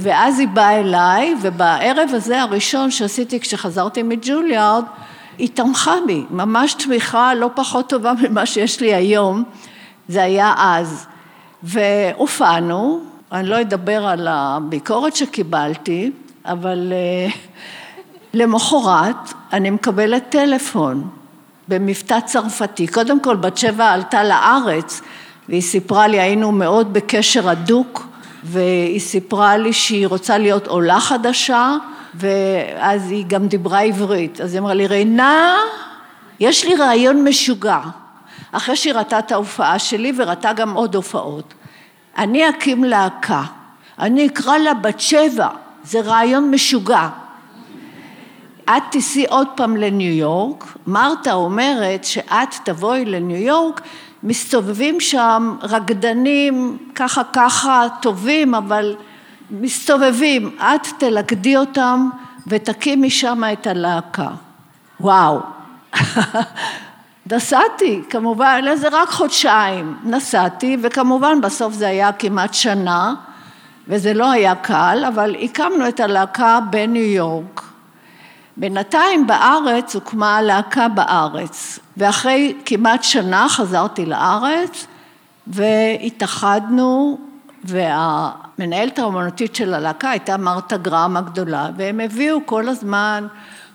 [0.00, 4.84] ואז היא באה אליי, ובערב הזה הראשון שעשיתי כשחזרתי מג'וליארד,
[5.38, 9.44] היא תמכה בי, ממש תמיכה לא פחות טובה ממה שיש לי היום,
[10.08, 11.06] זה היה אז.
[11.62, 13.00] והופענו,
[13.32, 16.10] אני לא אדבר על הביקורת שקיבלתי,
[16.44, 16.92] אבל
[17.28, 17.32] uh,
[18.34, 21.08] למחרת אני מקבלת טלפון
[21.68, 22.86] במבטא צרפתי.
[22.86, 25.00] קודם כל בת שבע עלתה לארץ
[25.48, 28.06] והיא סיפרה לי, היינו מאוד בקשר הדוק
[28.46, 31.76] והיא סיפרה לי שהיא רוצה להיות עולה חדשה
[32.14, 34.40] ואז היא גם דיברה עברית.
[34.40, 35.56] אז היא אמרה לי, רינה,
[36.40, 37.80] יש לי רעיון משוגע.
[38.52, 41.54] אחרי שהיא ראתה את ההופעה שלי וראתה גם עוד הופעות.
[42.18, 43.42] אני אקים להקה,
[43.98, 45.48] אני אקרא לה בת שבע,
[45.84, 47.08] זה רעיון משוגע.
[48.64, 53.80] את תיסעי עוד פעם לניו יורק, מרתה אומרת שאת תבואי לניו יורק
[54.22, 58.96] מסתובבים שם רקדנים ככה ככה טובים אבל
[59.50, 62.08] מסתובבים, את תלכדי אותם
[62.46, 64.28] ותקימי שם את הלהקה.
[65.00, 65.40] וואו.
[67.32, 73.14] נסעתי, כמובן, זה רק חודשיים, נסעתי וכמובן בסוף זה היה כמעט שנה
[73.88, 77.62] וזה לא היה קל, אבל הקמנו את הלהקה בניו יורק.
[78.56, 84.86] בינתיים בארץ הוקמה להקה בארץ ואחרי כמעט שנה חזרתי לארץ
[85.46, 87.18] והתאחדנו
[87.64, 93.26] והמנהלת האומנותית של הלהקה הייתה מרתה גרם הגדולה והם הביאו כל הזמן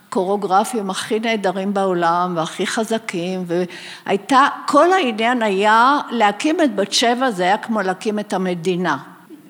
[0.08, 7.42] קוריאוגרפים הכי נהדרים בעולם והכי חזקים והייתה, כל העניין היה להקים את בת שבע זה
[7.42, 8.96] היה כמו להקים את המדינה,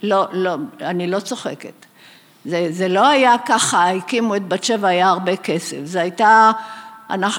[0.02, 1.86] לא, לא, אני לא צוחקת
[2.44, 6.50] זה, זה לא היה ככה, הקימו את בת שבע, היה הרבה כסף, זה הייתה,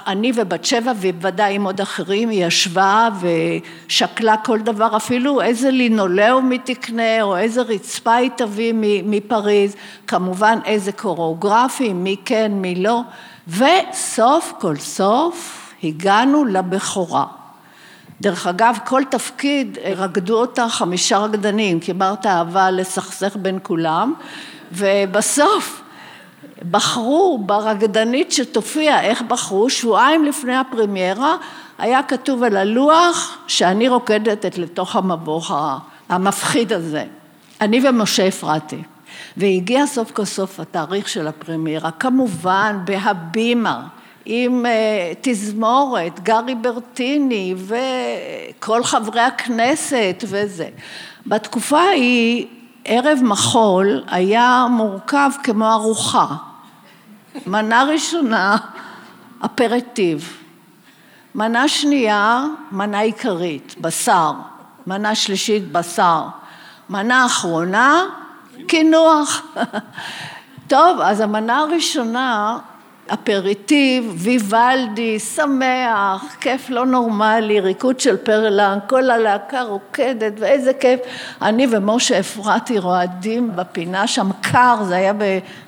[0.08, 6.52] אני ובת שבע ובוודאי עם עוד אחרים, היא ישבה ושקלה כל דבר, אפילו איזה לינולאום
[6.52, 8.74] היא תקנה או איזה רצפה היא תביא
[9.06, 9.76] מפריז,
[10.08, 13.02] כמובן איזה קוריאוגרפי, מי כן, מי לא,
[13.48, 17.26] וסוף כל סוף הגענו לבכורה.
[18.22, 24.14] דרך אגב, כל תפקיד רקדו אותה חמישה רקדנים, כי אמרת אהבה לסכסך בין כולם,
[24.76, 25.82] ובסוף
[26.72, 29.70] בחרו ברקדנית שתופיע, איך בחרו?
[29.70, 31.36] שבועיים לפני הפרמיירה
[31.78, 35.52] היה כתוב על הלוח שאני רוקדת לתוך המבוך
[36.10, 37.04] המפחיד הזה.
[37.62, 38.82] אני ומשה אפרתי.
[39.38, 43.88] והגיע סוף כל סוף התאריך של הפרמיירה, כמובן בהבימה,
[44.26, 50.70] עם uh, תזמורת, גרי ברטיני וכל חברי הכנסת וזה.
[51.28, 52.48] בתקופה ההיא
[52.86, 56.28] ערב מחול היה מורכב כמו ארוחה.
[57.46, 58.58] מנה ראשונה,
[59.46, 60.38] אפרטיב.
[61.36, 64.32] מנה שנייה, מנה עיקרית, בשר.
[64.88, 66.24] מנה שלישית, בשר.
[66.90, 68.02] מנה אחרונה,
[68.68, 69.42] קינוח.
[70.68, 72.58] טוב, אז המנה הראשונה,
[73.08, 81.00] אפריטיב, ויוולדי, שמח, כיף לא נורמלי, ריקוד של פרלן, כל הלהקה רוקדת, ואיזה כיף.
[81.42, 85.14] אני ומשה אפרתי רועדים בפינה שם, קר, זה היה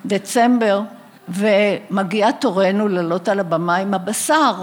[0.06, 0.82] בדצמבר,
[1.30, 4.54] ומגיע תורנו לעלות על הבמה עם הבשר,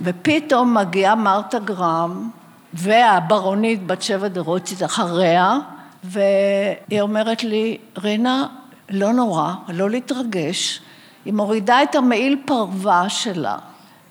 [0.00, 2.30] ופתאום מגיעה מרתה גרם,
[2.74, 5.58] והברונית בת שבע דרוציס אחריה,
[6.04, 8.46] והיא אומרת לי, רינה,
[8.90, 10.80] לא נורא, לא להתרגש,
[11.26, 13.56] היא מורידה את המעיל פרווה שלה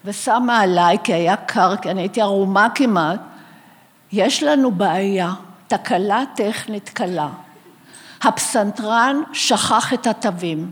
[0.06, 3.20] ושמה עליי, כי היה קר, כי אני הייתי ערומה כמעט,
[4.12, 5.34] יש לנו בעיה,
[5.68, 7.28] תקלה טכנית קלה.
[8.24, 10.72] הפסנתרן שכח את התווים.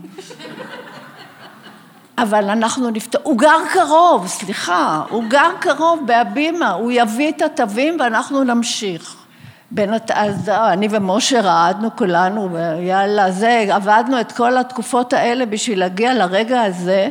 [2.18, 7.96] אבל אנחנו נפתור, הוא גר קרוב, סליחה, הוא גר קרוב בהבימה, הוא יביא את התווים
[8.00, 9.16] ואנחנו נמשיך.
[9.74, 16.14] בין, אז אני ומשה רעדנו כולנו, ויאללה, זה, עבדנו את כל התקופות האלה בשביל להגיע
[16.14, 17.08] לרגע הזה.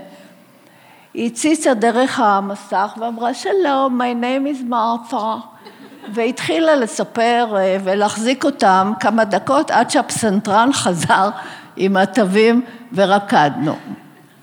[1.14, 5.16] היא הציצה דרך המסך ואמרה, שלום, my name is Martha.
[6.14, 11.30] והתחילה לספר אה, ולהחזיק אותם כמה דקות עד שהפסנתרן חזר
[11.76, 12.61] עם התווים
[12.93, 13.76] ורקדנו.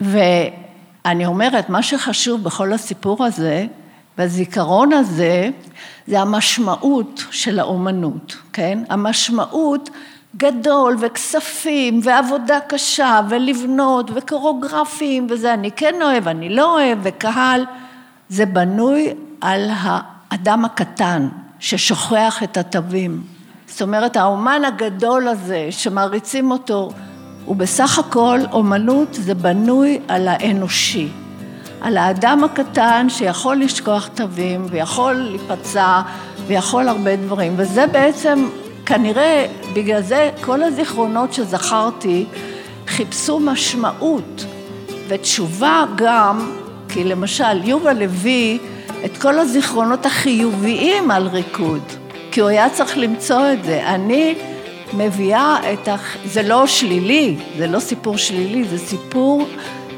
[0.01, 3.67] ואני אומרת, מה שחשוב בכל הסיפור הזה,
[4.21, 5.51] בזיכרון הזה,
[6.07, 8.79] זה המשמעות של האומנות, כן?
[8.89, 9.91] המשמעות
[10.37, 17.65] גדול וכספים ועבודה קשה ולבנות וקוריאוגרפים וזה אני כן אוהב, אני לא אוהב וקהל,
[18.29, 23.23] זה בנוי על האדם הקטן ששוכח את התווים.
[23.67, 26.91] זאת אומרת האומן הגדול הזה שמעריצים אותו
[27.45, 31.09] הוא בסך הכל אומנות זה בנוי על האנושי.
[31.81, 36.01] על האדם הקטן שיכול לשכוח תווים ויכול להיפצע
[36.47, 38.49] ויכול הרבה דברים וזה בעצם
[38.87, 42.25] כנראה בגלל זה כל הזיכרונות שזכרתי
[42.87, 44.45] חיפשו משמעות
[45.09, 46.53] ותשובה גם
[46.89, 48.59] כי למשל יובל הביא
[49.05, 51.83] את כל הזיכרונות החיוביים על ריקוד
[52.31, 54.35] כי הוא היה צריך למצוא את זה אני
[54.93, 55.97] מביאה את ה...
[56.25, 59.47] זה לא שלילי, זה לא סיפור שלילי, זה סיפור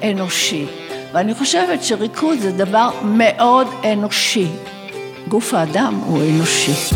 [0.03, 0.67] אנושי.
[1.13, 4.47] ואני חושבת שריקוד זה דבר מאוד אנושי.
[5.29, 6.95] גוף האדם הוא אנושי.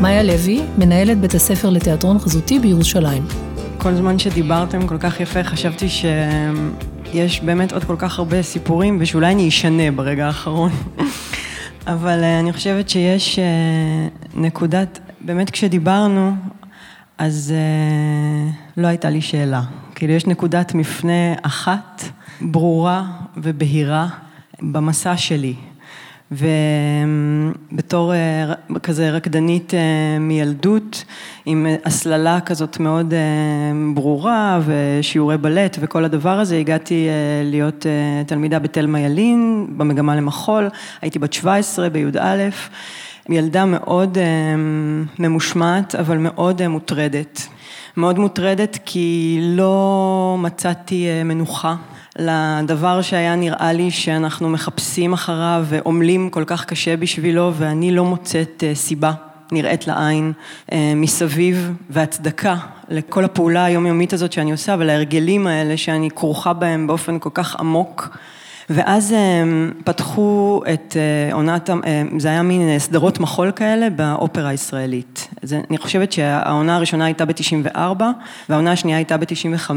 [0.00, 3.22] מאיה לוי, מנהלת בית הספר לתיאטרון חזותי בירושלים.
[3.78, 9.32] כל זמן שדיברתם כל כך יפה, חשבתי שיש באמת עוד כל כך הרבה סיפורים ושאולי
[9.32, 10.70] אני אשנה ברגע האחרון.
[11.86, 13.44] אבל אה, אני חושבת שיש אה,
[14.34, 16.32] נקודת, באמת כשדיברנו,
[17.18, 19.62] אז אה, לא הייתה לי שאלה.
[19.94, 22.02] כאילו יש נקודת מפנה אחת,
[22.40, 23.04] ברורה
[23.36, 24.08] ובהירה,
[24.62, 25.54] במסע שלי.
[26.32, 28.12] ובתור
[28.82, 29.72] כזה רקדנית
[30.20, 31.04] מילדות,
[31.46, 33.14] עם הסללה כזאת מאוד
[33.94, 37.08] ברורה ושיעורי בלט וכל הדבר הזה, הגעתי
[37.44, 37.86] להיות
[38.26, 40.68] תלמידה בתלמה ילין, במגמה למחול,
[41.02, 42.48] הייתי בת 17 בי"א,
[43.28, 44.18] ילדה מאוד
[45.18, 47.48] ממושמעת אבל מאוד מוטרדת.
[47.96, 51.76] מאוד מוטרדת כי לא מצאתי מנוחה.
[52.18, 58.64] לדבר שהיה נראה לי שאנחנו מחפשים אחריו ועמלים כל כך קשה בשבילו ואני לא מוצאת
[58.74, 59.12] סיבה
[59.52, 60.32] נראית לעין
[60.96, 62.56] מסביב והצדקה
[62.88, 68.16] לכל הפעולה היומיומית הזאת שאני עושה ולהרגלים האלה שאני כרוכה בהם באופן כל כך עמוק
[68.70, 69.14] ואז
[69.84, 70.96] פתחו את
[71.32, 71.70] עונת,
[72.18, 75.28] זה היה מין סדרות מחול כאלה באופרה הישראלית.
[75.70, 78.02] אני חושבת שהעונה הראשונה הייתה ב-94
[78.48, 79.70] והעונה השנייה הייתה ב-95.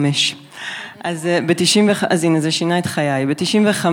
[1.06, 3.88] אז ב-90, אז הנה זה שינה את חיי, ב-95-6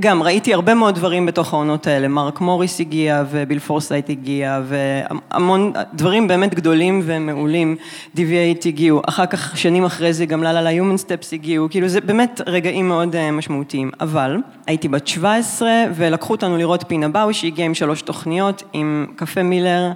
[0.00, 5.72] גם ראיתי הרבה מאוד דברים בתוך העונות האלה, מרק מוריס הגיע וביל פורסיית' הגיע והמון
[5.94, 7.76] דברים באמת גדולים ומעולים,
[8.16, 12.40] DV8 הגיעו, אחר כך שנים אחרי זה גם ללה ליומן סטפס הגיעו, כאילו זה באמת
[12.46, 14.36] רגעים מאוד משמעותיים, אבל
[14.66, 19.92] הייתי בת 17 ולקחו אותנו לראות פינה באוי שהגיעה עם שלוש תוכניות, עם קפה מילר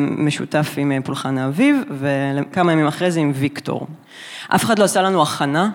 [0.00, 3.86] משותף עם פולחן האביב וכמה ימים אחרי זה עם ויקטור.
[4.54, 5.70] אף אחד לא עשה לנו הכנה,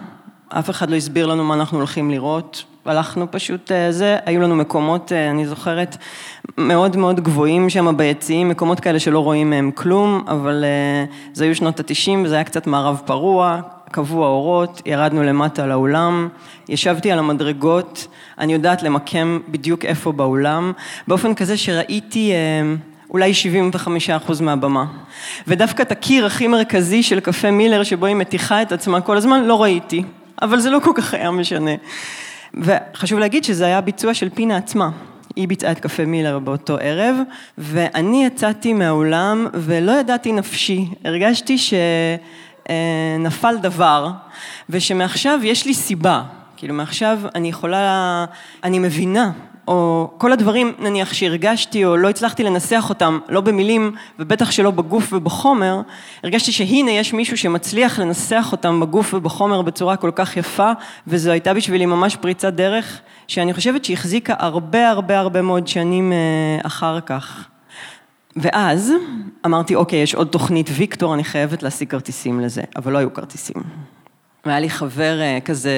[0.50, 4.56] אף אחד לא הסביר לנו מה אנחנו הולכים לראות, הלכנו פשוט אה, זה, היו לנו
[4.56, 5.98] מקומות, אה, אני זוכרת,
[6.58, 11.56] מאוד מאוד גבוהים שם ביציעים, מקומות כאלה שלא רואים מהם כלום, אבל אה, זה היו
[11.56, 16.30] שנות התשעים, זה היה קצת מערב פרוע, קבעו האורות, ירדנו למטה לאולם,
[16.70, 20.72] ישבתי על המדרגות, אני יודעת למקם בדיוק איפה באולם,
[21.08, 22.32] באופן כזה שראיתי
[23.10, 23.32] אולי
[24.30, 24.86] 75% מהבמה.
[25.48, 29.44] ודווקא את הקיר הכי מרכזי של קפה מילר, שבו היא מתיחה את עצמה כל הזמן,
[29.44, 30.04] לא ראיתי.
[30.42, 31.72] אבל זה לא כל כך היה משנה.
[32.54, 34.90] וחשוב להגיד שזה היה ביצוע של פינה עצמה.
[35.36, 37.16] היא ביצעה את קפה מילר באותו ערב,
[37.58, 41.58] ואני יצאתי מהאולם ולא ידעתי נפשי, הרגשתי
[42.68, 44.10] שנפל דבר,
[44.70, 46.24] ושמעכשיו יש לי סיבה,
[46.58, 48.26] כאילו מעכשיו אני יכולה,
[48.64, 49.32] אני מבינה
[49.70, 55.14] או כל הדברים נניח שהרגשתי או לא הצלחתי לנסח אותם, לא במילים ובטח שלא בגוף
[55.14, 55.82] ובחומר,
[56.24, 60.72] הרגשתי שהנה יש מישהו שמצליח לנסח אותם בגוף ובחומר בצורה כל כך יפה
[61.08, 66.18] וזו הייתה בשבילי ממש פריצת דרך שאני חושבת שהחזיקה הרבה הרבה הרבה מאוד שנים אה,
[66.64, 67.48] אחר כך.
[68.36, 68.94] ואז
[69.46, 73.64] אמרתי אוקיי יש עוד תוכנית ויקטור אני חייבת להשיג כרטיסים לזה, אבל לא היו כרטיסים.
[74.46, 75.74] והיה לי חבר אה, כזה,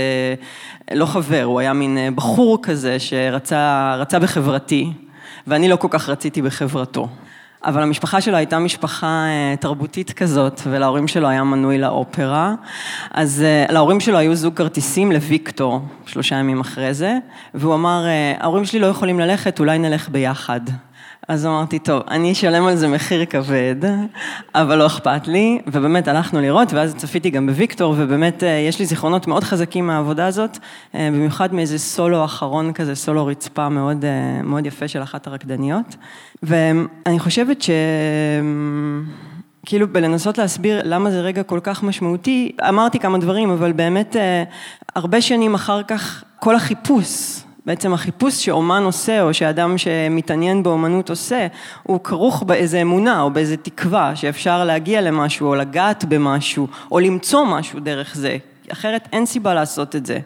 [0.94, 4.94] לא חבר, הוא היה מין אה, בחור כזה שרצה בחברתי,
[5.48, 7.08] ואני לא כל כך רציתי בחברתו.
[7.66, 12.54] אבל המשפחה שלו הייתה משפחה אה, תרבותית כזאת, ולהורים שלו היה מנוי לאופרה.
[13.12, 17.18] אז להורים שלו היו זוג כרטיסים לוויקטור, שלושה ימים אחרי זה,
[17.54, 18.06] והוא אמר,
[18.40, 20.62] ההורים שלי לא יכולים ללכת, אולי נלך ביחד.
[21.32, 23.76] אז אמרתי, טוב, אני אשלם על זה מחיר כבד,
[24.56, 28.86] אבל לא אכפת לי, ובאמת הלכנו לראות, ואז צפיתי גם בוויקטור, ובאמת אה, יש לי
[28.86, 30.58] זיכרונות מאוד חזקים מהעבודה הזאת,
[30.96, 35.96] אה, במיוחד מאיזה סולו אחרון כזה, סולו רצפה מאוד, אה, מאוד יפה של אחת הרקדניות,
[36.44, 37.70] ואני חושבת ש...
[39.66, 44.16] כאילו בלנסות להסביר למה זה רגע כל כך משמעותי, אמרתי כמה דברים, אבל באמת
[44.96, 51.48] הרבה שנים אחר כך כל החיפוש בעצם החיפוש שאומן עושה, או שאדם שמתעניין באומנות עושה,
[51.84, 57.46] הוא כרוך באיזה אמונה, או באיזה תקווה, שאפשר להגיע למשהו, או לגעת במשהו, או למצוא
[57.46, 58.38] משהו דרך זה,
[58.72, 60.20] אחרת אין סיבה לעשות את זה.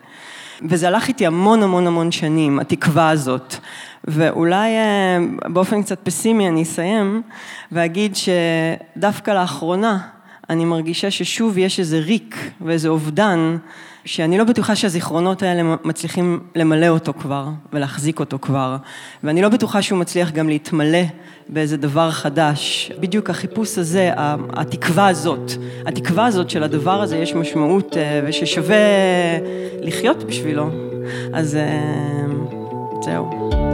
[0.69, 3.55] וזה הלך איתי המון המון המון שנים, התקווה הזאת.
[4.03, 5.17] ואולי אה,
[5.49, 7.21] באופן קצת פסימי אני אסיים
[7.71, 9.97] ואגיד שדווקא לאחרונה
[10.49, 13.57] אני מרגישה ששוב יש איזה ריק ואיזה אובדן
[14.05, 18.77] שאני לא בטוחה שהזיכרונות האלה מצליחים למלא אותו כבר ולהחזיק אותו כבר,
[19.23, 21.03] ואני לא בטוחה שהוא מצליח גם להתמלא
[21.49, 22.91] באיזה דבר חדש.
[22.99, 24.11] בדיוק החיפוש הזה,
[24.53, 25.51] התקווה הזאת,
[25.85, 28.77] התקווה הזאת של הדבר הזה יש משמעות אה, וששווה
[29.81, 30.69] לחיות בשבילו.
[31.33, 32.25] אז אה,
[33.01, 33.64] זהו.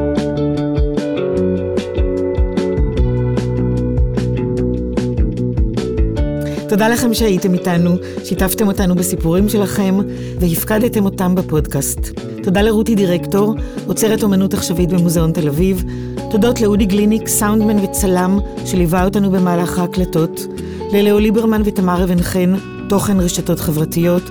[6.72, 9.97] תודה לכם שהייתם איתנו, שיתפתם אותנו בסיפורים שלכם
[10.39, 11.99] והפקדתם אותם בפודקאסט.
[12.43, 13.55] תודה לרותי דירקטור,
[13.88, 15.84] עוצרת אומנות עכשווית במוזיאון תל אביב.
[16.30, 20.47] תודות לאודי גליניק, סאונדמן וצלם, שליווה אותנו במהלך ההקלטות.
[20.93, 22.53] ללאו ליברמן ותמר אבן חן,
[22.89, 24.24] תוכן רשתות חברתיות.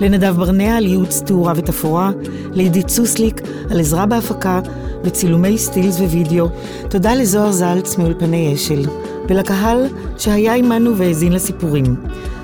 [0.00, 2.10] לנדב ברנע על ייעוץ תאורה ותפאורה.
[2.52, 3.40] לעידית סוסליק
[3.70, 4.60] על עזרה בהפקה
[5.04, 6.48] וצילומי סטילס ווידאו.
[6.90, 8.82] תודה לזוהר זלץ מאולפני אשל.
[9.28, 9.86] ולקהל
[10.18, 11.96] שהיה עמנו והאזין לסיפורים.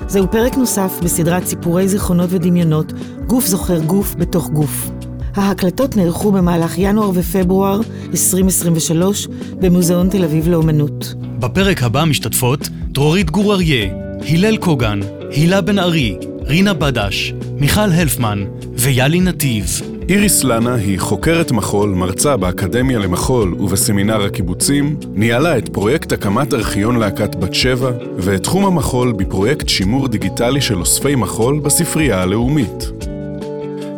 [0.07, 2.93] זהו פרק נוסף בסדרת סיפורי זיכרונות ודמיונות,
[3.27, 4.89] גוף זוכר גוף בתוך גוף.
[5.35, 7.79] ההקלטות נערכו במהלך ינואר ופברואר
[8.11, 9.27] 2023
[9.59, 11.13] במוזיאון תל אביב לאומנות.
[11.39, 13.93] בפרק הבא משתתפות דרורית גור אריה,
[14.29, 14.99] הלל קוגן,
[15.31, 18.43] הילה בן ארי, רינה בדש, מיכל הלפמן
[18.77, 19.94] ויאלי נתיב.
[20.09, 26.99] איריס לנה היא חוקרת מחול, מרצה באקדמיה למחול ובסמינר הקיבוצים, ניהלה את פרויקט הקמת ארכיון
[26.99, 32.91] להקת בת שבע, ואת תחום המחול בפרויקט שימור דיגיטלי של אוספי מחול בספרייה הלאומית.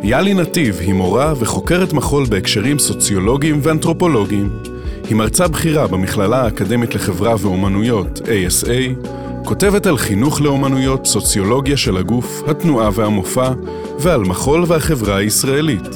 [0.02, 4.50] יאלי נתיב היא מורה וחוקרת מחול בהקשרים סוציולוגיים ואנתרופולוגיים.
[5.08, 9.08] היא מרצה בכירה במכללה האקדמית לחברה ואומנויות, ASA,
[9.48, 13.50] כותבת על חינוך לאומנויות, סוציולוגיה של הגוף, התנועה והמופע,
[13.98, 15.88] ועל מחול והחברה הישראלית.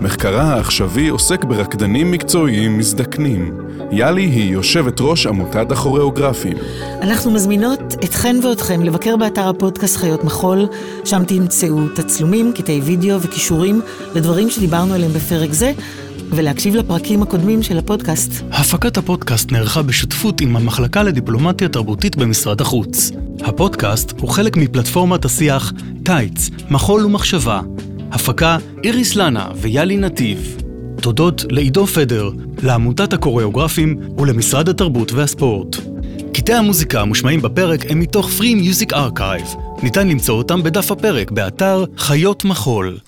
[0.00, 3.58] מחקרה העכשווי עוסק ברקדנים מקצועיים מזדקנים.
[3.90, 6.56] יאלי היא יושבת ראש עמותת הכוריאוגרפים.
[7.00, 10.66] אנחנו מזמינות אתכן ואתכם לבקר באתר הפודקאסט חיות מחול,
[11.04, 13.80] שם תמצאו תצלומים, קטעי וידאו וכישורים
[14.14, 15.72] לדברים שדיברנו עליהם בפרק זה,
[16.32, 18.44] ולהקשיב לפרקים הקודמים של הפודקאסט.
[18.50, 23.10] הפקת הפודקאסט נערכה בשותפות עם המחלקה לדיפלומטיה תרבותית במשרד החוץ.
[23.40, 25.72] הפודקאסט הוא חלק מפלטפורמת השיח
[26.04, 27.60] טייץ, מחול ומחשבה.
[28.12, 30.56] הפקה איריס לנה ויאלי נתיב.
[31.00, 32.30] תודות לעידו פדר,
[32.62, 35.76] לעמותת הקוריאוגרפים ולמשרד התרבות והספורט.
[36.34, 39.58] קטעי המוזיקה המושמעים בפרק הם מתוך Free Music Archive.
[39.82, 42.98] ניתן למצוא אותם בדף הפרק באתר חיות מחול.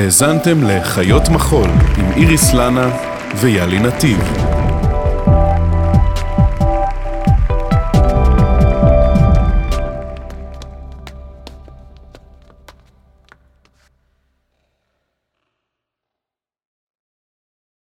[0.00, 2.90] האזנתם לחיות מחול עם איריס לנה
[3.40, 4.59] ויאלי נתיב.